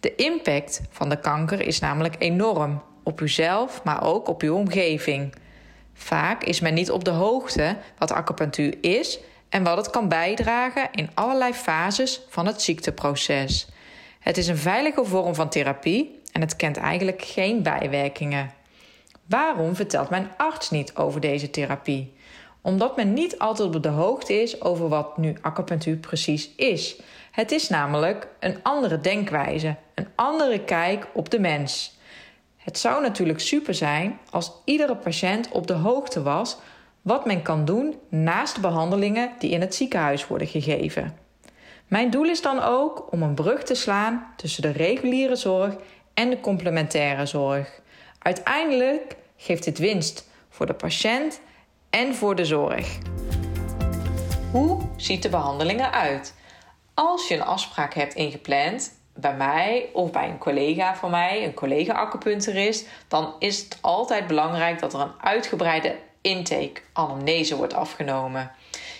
De 0.00 0.14
impact 0.14 0.80
van 0.90 1.08
de 1.08 1.20
kanker 1.20 1.60
is 1.60 1.78
namelijk 1.78 2.14
enorm 2.18 2.82
op 3.02 3.20
uzelf, 3.20 3.84
maar 3.84 4.04
ook 4.04 4.28
op 4.28 4.42
uw 4.42 4.54
omgeving. 4.54 5.34
Vaak 5.94 6.44
is 6.44 6.60
men 6.60 6.74
niet 6.74 6.90
op 6.90 7.04
de 7.04 7.10
hoogte 7.10 7.76
wat 7.98 8.12
acupunctuur 8.12 8.74
is 8.80 9.18
en 9.48 9.62
wat 9.62 9.76
het 9.76 9.90
kan 9.90 10.08
bijdragen 10.08 10.88
in 10.90 11.10
allerlei 11.14 11.52
fases 11.52 12.20
van 12.28 12.46
het 12.46 12.62
ziekteproces. 12.62 13.68
Het 14.20 14.36
is 14.36 14.46
een 14.46 14.56
veilige 14.56 15.04
vorm 15.04 15.34
van 15.34 15.48
therapie 15.48 16.20
en 16.32 16.40
het 16.40 16.56
kent 16.56 16.76
eigenlijk 16.76 17.22
geen 17.22 17.62
bijwerkingen. 17.62 18.50
Waarom 19.28 19.74
vertelt 19.74 20.10
mijn 20.10 20.30
arts 20.36 20.70
niet 20.70 20.94
over 20.96 21.20
deze 21.20 21.50
therapie? 21.50 22.14
Omdat 22.60 22.96
men 22.96 23.12
niet 23.12 23.38
altijd 23.38 23.74
op 23.74 23.82
de 23.82 23.88
hoogte 23.88 24.42
is 24.42 24.62
over 24.62 24.88
wat 24.88 25.16
nu 25.16 25.36
acupunctuur 25.40 25.96
precies 25.96 26.50
is. 26.56 27.00
Het 27.30 27.52
is 27.52 27.68
namelijk 27.68 28.28
een 28.40 28.62
andere 28.62 29.00
denkwijze, 29.00 29.76
een 29.94 30.08
andere 30.14 30.60
kijk 30.60 31.06
op 31.12 31.30
de 31.30 31.38
mens. 31.38 31.98
Het 32.56 32.78
zou 32.78 33.02
natuurlijk 33.02 33.40
super 33.40 33.74
zijn 33.74 34.18
als 34.30 34.52
iedere 34.64 34.96
patiënt 34.96 35.48
op 35.48 35.66
de 35.66 35.72
hoogte 35.72 36.22
was 36.22 36.58
wat 37.02 37.26
men 37.26 37.42
kan 37.42 37.64
doen 37.64 37.94
naast 38.08 38.54
de 38.54 38.60
behandelingen 38.60 39.32
die 39.38 39.50
in 39.50 39.60
het 39.60 39.74
ziekenhuis 39.74 40.26
worden 40.26 40.48
gegeven. 40.48 41.16
Mijn 41.88 42.10
doel 42.10 42.24
is 42.24 42.42
dan 42.42 42.62
ook 42.62 43.12
om 43.12 43.22
een 43.22 43.34
brug 43.34 43.62
te 43.62 43.74
slaan 43.74 44.26
tussen 44.36 44.62
de 44.62 44.70
reguliere 44.70 45.36
zorg 45.36 45.76
en 46.14 46.30
de 46.30 46.40
complementaire 46.40 47.26
zorg. 47.26 47.80
Uiteindelijk 48.26 49.16
geeft 49.36 49.64
dit 49.64 49.78
winst 49.78 50.28
voor 50.48 50.66
de 50.66 50.74
patiënt 50.74 51.40
en 51.90 52.14
voor 52.14 52.34
de 52.34 52.44
zorg. 52.44 52.98
Hoe 54.50 54.80
ziet 54.96 55.22
de 55.22 55.28
behandeling 55.28 55.80
eruit? 55.80 56.34
Als 56.94 57.28
je 57.28 57.34
een 57.34 57.42
afspraak 57.42 57.94
hebt 57.94 58.14
ingepland 58.14 58.92
bij 59.14 59.34
mij 59.34 59.88
of 59.92 60.10
bij 60.10 60.28
een 60.28 60.38
collega 60.38 60.96
van 60.96 61.10
mij, 61.10 61.44
een 61.44 61.54
collega 61.54 61.92
acupuncturist, 61.92 62.88
dan 63.08 63.34
is 63.38 63.58
het 63.58 63.78
altijd 63.80 64.26
belangrijk 64.26 64.78
dat 64.78 64.94
er 64.94 65.00
een 65.00 65.20
uitgebreide 65.20 65.96
intake 66.20 66.80
anamnese 66.92 67.56
wordt 67.56 67.74
afgenomen. 67.74 68.50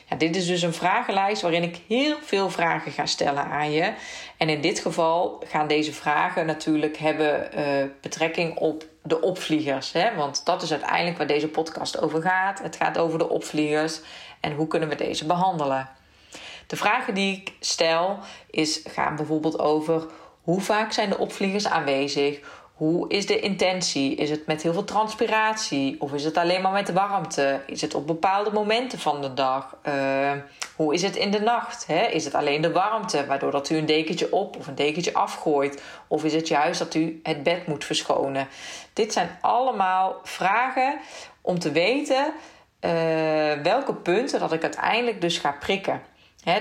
Ja, 0.09 0.17
dit 0.17 0.37
is 0.37 0.47
dus 0.47 0.63
een 0.63 0.75
vragenlijst 0.75 1.43
waarin 1.43 1.63
ik 1.63 1.81
heel 1.89 2.17
veel 2.23 2.51
vragen 2.51 2.93
ga 2.93 3.07
stellen 3.07 3.45
aan 3.45 3.73
je. 3.73 3.93
En 4.37 4.49
in 4.49 4.61
dit 4.61 4.79
geval 4.79 5.43
gaan 5.47 5.67
deze 5.67 5.93
vragen 5.93 6.47
natuurlijk 6.47 6.97
hebben 6.97 7.51
uh, 7.59 7.63
betrekking 8.01 8.57
op 8.57 8.85
de 9.07 9.21
opvliegers. 9.21 9.93
Hè? 9.93 10.15
Want 10.15 10.45
dat 10.45 10.63
is 10.63 10.71
uiteindelijk 10.71 11.19
waar 11.19 11.27
deze 11.27 11.49
podcast 11.49 12.01
over 12.01 12.23
gaat. 12.23 12.59
Het 12.59 12.77
gaat 12.77 12.99
over 12.99 13.19
de 13.19 13.29
opvliegers 13.29 14.01
en 14.41 14.53
hoe 14.53 14.67
kunnen 14.67 14.89
we 14.89 14.95
deze 14.95 15.27
behandelen. 15.27 15.89
De 16.67 16.77
vragen 16.77 17.15
die 17.15 17.37
ik 17.37 17.53
stel 17.61 18.19
is, 18.51 18.81
gaan 18.85 19.17
bijvoorbeeld 19.17 19.59
over 19.59 20.07
hoe 20.43 20.61
vaak 20.61 20.93
zijn 20.93 21.11
de 21.11 21.19
opvliegers 21.19 21.67
aanwezig? 21.67 22.41
Hoe 22.77 23.09
is 23.09 23.27
de 23.27 23.41
intentie? 23.41 24.15
Is 24.15 24.31
het 24.31 24.47
met 24.47 24.63
heel 24.63 24.73
veel 24.73 24.85
transpiratie? 24.85 26.01
Of 26.01 26.13
is 26.13 26.25
het 26.25 26.37
alleen 26.37 26.63
maar 26.63 26.73
met 26.73 26.93
warmte? 26.93 27.61
Is 27.67 27.81
het 27.81 27.95
op 27.95 28.07
bepaalde 28.07 28.51
momenten 28.53 28.99
van 28.99 29.23
de 29.23 29.35
dag? 29.35 29.77
Uh, 29.87 30.33
hoe 30.75 30.95
is 30.95 31.03
het 31.03 31.17
in 31.17 31.31
de 31.31 31.41
nacht? 31.41 31.87
Hè? 31.87 32.07
Is 32.07 32.25
het 32.25 32.35
alleen 32.35 32.61
de 32.61 32.73
warmte, 32.73 33.27
waardoor 33.27 33.51
dat 33.51 33.71
u 33.71 33.77
een 33.77 33.87
dekentje 33.87 34.33
op 34.33 34.57
of 34.57 34.67
een 34.67 34.75
dekentje 34.75 35.15
afgooit? 35.15 35.83
Of 36.09 36.25
is 36.25 36.35
het 36.35 36.49
juist 36.49 36.79
dat 36.79 36.95
u 36.95 37.21
het 37.23 37.43
bed 37.43 37.67
moet 37.67 37.85
verschonen? 37.85 38.49
Dit 38.93 39.13
zijn 39.13 39.39
allemaal 39.41 40.21
vragen 40.23 40.99
om 41.41 41.59
te 41.59 41.73
weten 41.73 42.33
uh, 42.81 42.91
welke 43.63 43.95
punten 43.95 44.41
dat 44.41 44.53
ik 44.53 44.63
uiteindelijk 44.63 45.21
dus 45.21 45.39
ga 45.39 45.57
prikken 45.61 46.03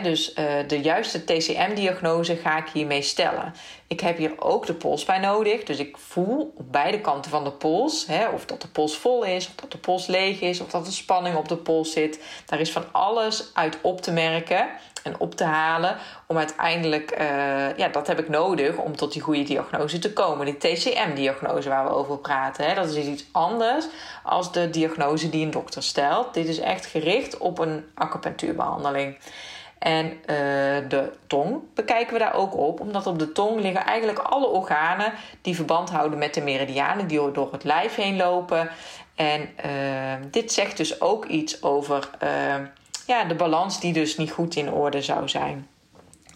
dus 0.01 0.29
uh, 0.29 0.45
de 0.67 0.81
juiste 0.81 1.23
TCM-diagnose 1.23 2.35
ga 2.35 2.57
ik 2.57 2.69
hiermee 2.73 3.01
stellen. 3.01 3.53
Ik 3.87 3.99
heb 3.99 4.17
hier 4.17 4.41
ook 4.41 4.65
de 4.65 4.73
pols 4.73 5.05
bij 5.05 5.19
nodig. 5.19 5.63
Dus 5.63 5.79
ik 5.79 5.97
voel 5.97 6.53
op 6.57 6.71
beide 6.71 7.01
kanten 7.01 7.31
van 7.31 7.43
de 7.43 7.51
pols, 7.51 8.07
of 8.33 8.45
dat 8.45 8.61
de 8.61 8.67
pols 8.67 8.97
vol 8.97 9.23
is, 9.23 9.47
of 9.47 9.55
dat 9.55 9.71
de 9.71 9.77
pols 9.77 10.07
leeg 10.07 10.41
is, 10.41 10.59
of 10.59 10.69
dat 10.69 10.87
er 10.87 10.93
spanning 10.93 11.35
op 11.35 11.47
de 11.47 11.57
pols 11.57 11.91
zit. 11.91 12.23
Daar 12.45 12.59
is 12.59 12.71
van 12.71 12.85
alles 12.91 13.49
uit 13.53 13.77
op 13.81 14.01
te 14.01 14.11
merken 14.11 14.67
en 15.03 15.19
op 15.19 15.35
te 15.35 15.43
halen. 15.43 15.97
Om 16.27 16.37
uiteindelijk, 16.37 17.19
uh, 17.19 17.77
ja, 17.77 17.87
dat 17.87 18.07
heb 18.07 18.19
ik 18.19 18.29
nodig 18.29 18.77
om 18.77 18.95
tot 18.95 19.13
die 19.13 19.21
goede 19.21 19.43
diagnose 19.43 19.99
te 19.99 20.13
komen. 20.13 20.45
Die 20.45 20.57
TCM-diagnose 20.57 21.69
waar 21.69 21.85
we 21.85 21.95
over 21.95 22.17
praten. 22.17 22.75
Dat 22.75 22.89
is 22.89 23.05
iets 23.05 23.25
anders 23.31 23.85
als 24.23 24.51
de 24.51 24.69
diagnose 24.69 25.29
die 25.29 25.45
een 25.45 25.51
dokter 25.51 25.83
stelt. 25.83 26.33
Dit 26.33 26.47
is 26.47 26.59
echt 26.59 26.85
gericht 26.85 27.37
op 27.37 27.59
een 27.59 27.85
acupunctuurbehandeling. 27.93 29.17
En 29.79 30.05
uh, 30.05 30.17
de 30.89 31.11
tong 31.27 31.61
bekijken 31.73 32.13
we 32.13 32.19
daar 32.19 32.33
ook 32.33 32.57
op, 32.57 32.79
omdat 32.79 33.07
op 33.07 33.19
de 33.19 33.31
tong 33.31 33.61
liggen 33.61 33.85
eigenlijk 33.85 34.19
alle 34.19 34.47
organen 34.47 35.13
die 35.41 35.55
verband 35.55 35.89
houden 35.89 36.19
met 36.19 36.33
de 36.33 36.41
meridianen 36.41 37.07
die 37.07 37.31
door 37.31 37.51
het 37.51 37.63
lijf 37.63 37.95
heen 37.95 38.15
lopen. 38.15 38.69
En 39.15 39.49
dit 40.31 40.51
zegt 40.51 40.77
dus 40.77 41.01
ook 41.01 41.25
iets 41.25 41.63
over 41.63 42.09
ja, 43.07 43.23
de 43.23 43.35
balans 43.35 43.79
die 43.79 43.93
dus 43.93 44.17
niet 44.17 44.31
goed 44.31 44.55
in 44.55 44.71
orde 44.71 45.01
zou 45.01 45.29
zijn. 45.29 45.67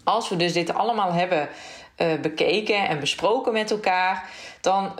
Als 0.03 0.29
we 0.29 0.35
dus 0.35 0.53
dit 0.53 0.73
allemaal 0.73 1.13
hebben 1.13 1.49
bekeken 2.21 2.87
en 2.87 2.99
besproken 2.99 3.53
met 3.53 3.71
elkaar, 3.71 4.29
dan 4.61 4.91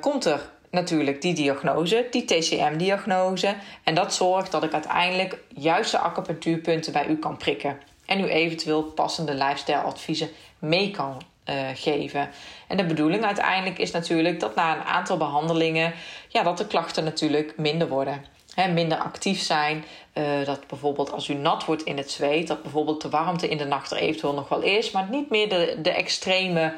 komt 0.00 0.24
er 0.24 0.40
natuurlijk 0.70 1.22
die 1.22 1.34
diagnose, 1.34 2.06
die 2.10 2.24
TCM-diagnose. 2.24 3.54
En 3.84 3.94
dat 3.94 4.14
zorgt 4.14 4.50
dat 4.50 4.62
ik 4.62 4.72
uiteindelijk 4.72 5.38
juiste 5.48 5.98
acupunctuurpunten 5.98 6.92
bij 6.92 7.06
u 7.06 7.16
kan 7.16 7.36
prikken. 7.36 7.78
En 8.08 8.20
u 8.20 8.28
eventueel 8.28 8.82
passende 8.82 9.34
lifestyle-adviezen 9.34 10.28
mee 10.58 10.90
kan 10.90 11.22
uh, 11.48 11.54
geven. 11.74 12.30
En 12.66 12.76
de 12.76 12.84
bedoeling 12.84 13.24
uiteindelijk 13.24 13.78
is 13.78 13.90
natuurlijk 13.90 14.40
dat 14.40 14.54
na 14.54 14.76
een 14.76 14.82
aantal 14.82 15.16
behandelingen, 15.16 15.94
ja, 16.28 16.42
dat 16.42 16.58
de 16.58 16.66
klachten 16.66 17.04
natuurlijk 17.04 17.54
minder 17.56 17.88
worden. 17.88 18.24
He, 18.54 18.72
minder 18.72 18.98
actief 18.98 19.40
zijn. 19.40 19.84
Uh, 20.14 20.24
dat 20.44 20.66
bijvoorbeeld 20.66 21.12
als 21.12 21.28
u 21.28 21.34
nat 21.34 21.64
wordt 21.64 21.82
in 21.82 21.96
het 21.96 22.10
zweet, 22.10 22.46
dat 22.46 22.62
bijvoorbeeld 22.62 23.02
de 23.02 23.08
warmte 23.08 23.48
in 23.48 23.58
de 23.58 23.64
nacht 23.64 23.90
er 23.90 23.98
eventueel 23.98 24.34
nog 24.34 24.48
wel 24.48 24.60
is, 24.60 24.90
maar 24.90 25.08
niet 25.10 25.30
meer 25.30 25.48
de, 25.48 25.78
de 25.82 25.90
extreme 25.90 26.74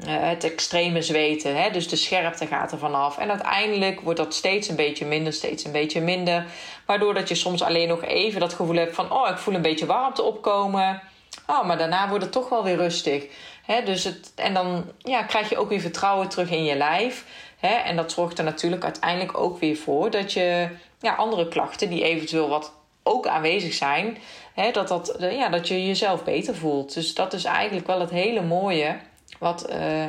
uh, 0.00 0.06
het 0.06 0.44
extreme 0.44 1.02
zweten. 1.02 1.62
Hè? 1.62 1.70
Dus 1.70 1.88
de 1.88 1.96
scherpte 1.96 2.46
gaat 2.46 2.72
er 2.72 2.78
vanaf. 2.78 3.18
En 3.18 3.30
uiteindelijk 3.30 4.00
wordt 4.00 4.18
dat 4.18 4.34
steeds 4.34 4.68
een 4.68 4.76
beetje 4.76 5.06
minder, 5.06 5.32
steeds 5.32 5.64
een 5.64 5.72
beetje 5.72 6.00
minder. 6.00 6.46
Waardoor 6.86 7.14
dat 7.14 7.28
je 7.28 7.34
soms 7.34 7.62
alleen 7.62 7.88
nog 7.88 8.04
even 8.04 8.40
dat 8.40 8.54
gevoel 8.54 8.76
hebt 8.76 8.94
van... 8.94 9.12
oh, 9.12 9.28
ik 9.28 9.38
voel 9.38 9.54
een 9.54 9.62
beetje 9.62 9.86
warmte 9.86 10.22
opkomen. 10.22 11.02
Oh, 11.46 11.66
maar 11.66 11.78
daarna 11.78 12.08
wordt 12.08 12.24
het 12.24 12.32
toch 12.32 12.48
wel 12.48 12.64
weer 12.64 12.76
rustig. 12.76 13.26
Hè? 13.64 13.82
Dus 13.82 14.04
het, 14.04 14.32
en 14.34 14.54
dan 14.54 14.84
ja, 14.98 15.22
krijg 15.22 15.48
je 15.48 15.58
ook 15.58 15.68
weer 15.68 15.80
vertrouwen 15.80 16.28
terug 16.28 16.50
in 16.50 16.64
je 16.64 16.76
lijf. 16.76 17.24
Hè? 17.58 17.74
En 17.74 17.96
dat 17.96 18.12
zorgt 18.12 18.38
er 18.38 18.44
natuurlijk 18.44 18.84
uiteindelijk 18.84 19.38
ook 19.38 19.58
weer 19.58 19.76
voor... 19.76 20.10
dat 20.10 20.32
je 20.32 20.68
ja, 21.00 21.14
andere 21.14 21.48
klachten 21.48 21.88
die 21.88 22.04
eventueel 22.04 22.48
wat 22.48 22.72
ook 23.02 23.26
aanwezig 23.26 23.74
zijn... 23.74 24.18
Hè, 24.54 24.70
dat, 24.70 24.88
dat, 24.88 25.16
ja, 25.18 25.48
dat 25.48 25.68
je 25.68 25.86
jezelf 25.86 26.24
beter 26.24 26.56
voelt. 26.56 26.94
Dus 26.94 27.14
dat 27.14 27.32
is 27.32 27.44
eigenlijk 27.44 27.86
wel 27.86 28.00
het 28.00 28.10
hele 28.10 28.42
mooie 28.42 28.96
wat 29.44 29.70
uh, 29.70 30.08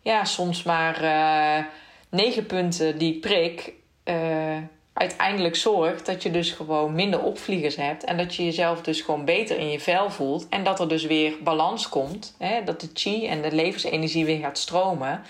ja, 0.00 0.24
soms 0.24 0.62
maar 0.62 1.02
uh, 1.02 1.64
negen 2.08 2.46
punten 2.46 2.98
die 2.98 3.18
prik 3.18 3.72
uh, 4.04 4.56
uiteindelijk 4.92 5.56
zorgt 5.56 6.06
dat 6.06 6.22
je 6.22 6.30
dus 6.30 6.50
gewoon 6.50 6.94
minder 6.94 7.22
opvliegers 7.22 7.76
hebt. 7.76 8.04
En 8.04 8.16
dat 8.16 8.34
je 8.34 8.44
jezelf 8.44 8.82
dus 8.82 9.00
gewoon 9.00 9.24
beter 9.24 9.58
in 9.58 9.70
je 9.70 9.80
vel 9.80 10.10
voelt. 10.10 10.48
En 10.48 10.64
dat 10.64 10.80
er 10.80 10.88
dus 10.88 11.04
weer 11.04 11.34
balans 11.42 11.88
komt. 11.88 12.34
Hè? 12.38 12.64
Dat 12.64 12.80
de 12.80 12.90
chi 12.94 13.26
en 13.26 13.42
de 13.42 13.52
levensenergie 13.52 14.24
weer 14.24 14.38
gaat 14.38 14.58
stromen. 14.58 15.22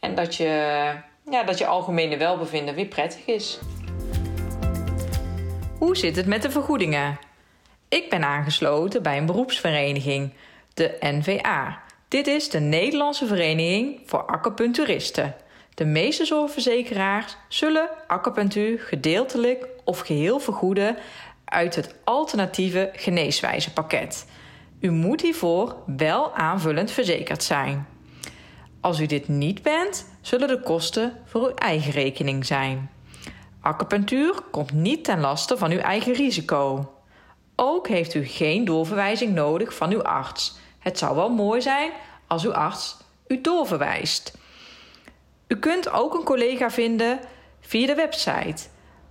En 0.00 0.14
dat 0.14 0.34
je, 0.34 0.44
ja, 1.30 1.42
dat 1.44 1.58
je 1.58 1.66
algemene 1.66 2.16
welbevinden 2.16 2.74
weer 2.74 2.86
prettig 2.86 3.26
is. 3.26 3.58
Hoe 5.78 5.96
zit 5.96 6.16
het 6.16 6.26
met 6.26 6.42
de 6.42 6.50
vergoedingen? 6.50 7.18
Ik 7.88 8.10
ben 8.10 8.24
aangesloten 8.24 9.02
bij 9.02 9.16
een 9.16 9.26
beroepsvereniging, 9.26 10.32
de 10.74 10.96
NVA. 11.00 11.86
Dit 12.08 12.26
is 12.26 12.50
de 12.50 12.60
Nederlandse 12.60 13.26
Vereniging 13.26 14.00
voor 14.04 14.22
Acupuncturisten. 14.26 15.34
De 15.74 15.84
meeste 15.84 16.24
zorgverzekeraars 16.24 17.36
zullen 17.48 17.88
acupunctuur 18.06 18.78
gedeeltelijk 18.78 19.66
of 19.84 20.00
geheel 20.00 20.40
vergoeden 20.40 20.96
uit 21.44 21.74
het 21.74 21.94
alternatieve 22.04 22.90
geneeswijzepakket. 22.92 24.26
U 24.80 24.90
moet 24.90 25.20
hiervoor 25.20 25.76
wel 25.96 26.34
aanvullend 26.34 26.90
verzekerd 26.90 27.42
zijn. 27.42 27.86
Als 28.80 29.00
u 29.00 29.06
dit 29.06 29.28
niet 29.28 29.62
bent, 29.62 30.06
zullen 30.20 30.48
de 30.48 30.60
kosten 30.60 31.12
voor 31.24 31.42
uw 31.42 31.54
eigen 31.54 31.92
rekening 31.92 32.46
zijn. 32.46 32.90
Acupunctuur 33.60 34.34
komt 34.50 34.72
niet 34.72 35.04
ten 35.04 35.20
laste 35.20 35.56
van 35.56 35.70
uw 35.70 35.78
eigen 35.78 36.12
risico. 36.12 36.92
Ook 37.56 37.88
heeft 37.88 38.14
u 38.14 38.24
geen 38.26 38.64
doorverwijzing 38.64 39.34
nodig 39.34 39.74
van 39.74 39.92
uw 39.92 40.02
arts. 40.02 40.66
Het 40.88 40.98
zou 40.98 41.16
wel 41.16 41.28
mooi 41.28 41.60
zijn 41.60 41.90
als 42.26 42.44
uw 42.44 42.52
arts 42.52 42.96
u 43.26 43.40
doorverwijst. 43.40 44.38
U 45.48 45.58
kunt 45.58 45.90
ook 45.90 46.14
een 46.14 46.22
collega 46.22 46.70
vinden 46.70 47.20
via 47.60 47.86
de 47.86 47.94
website 47.94 48.62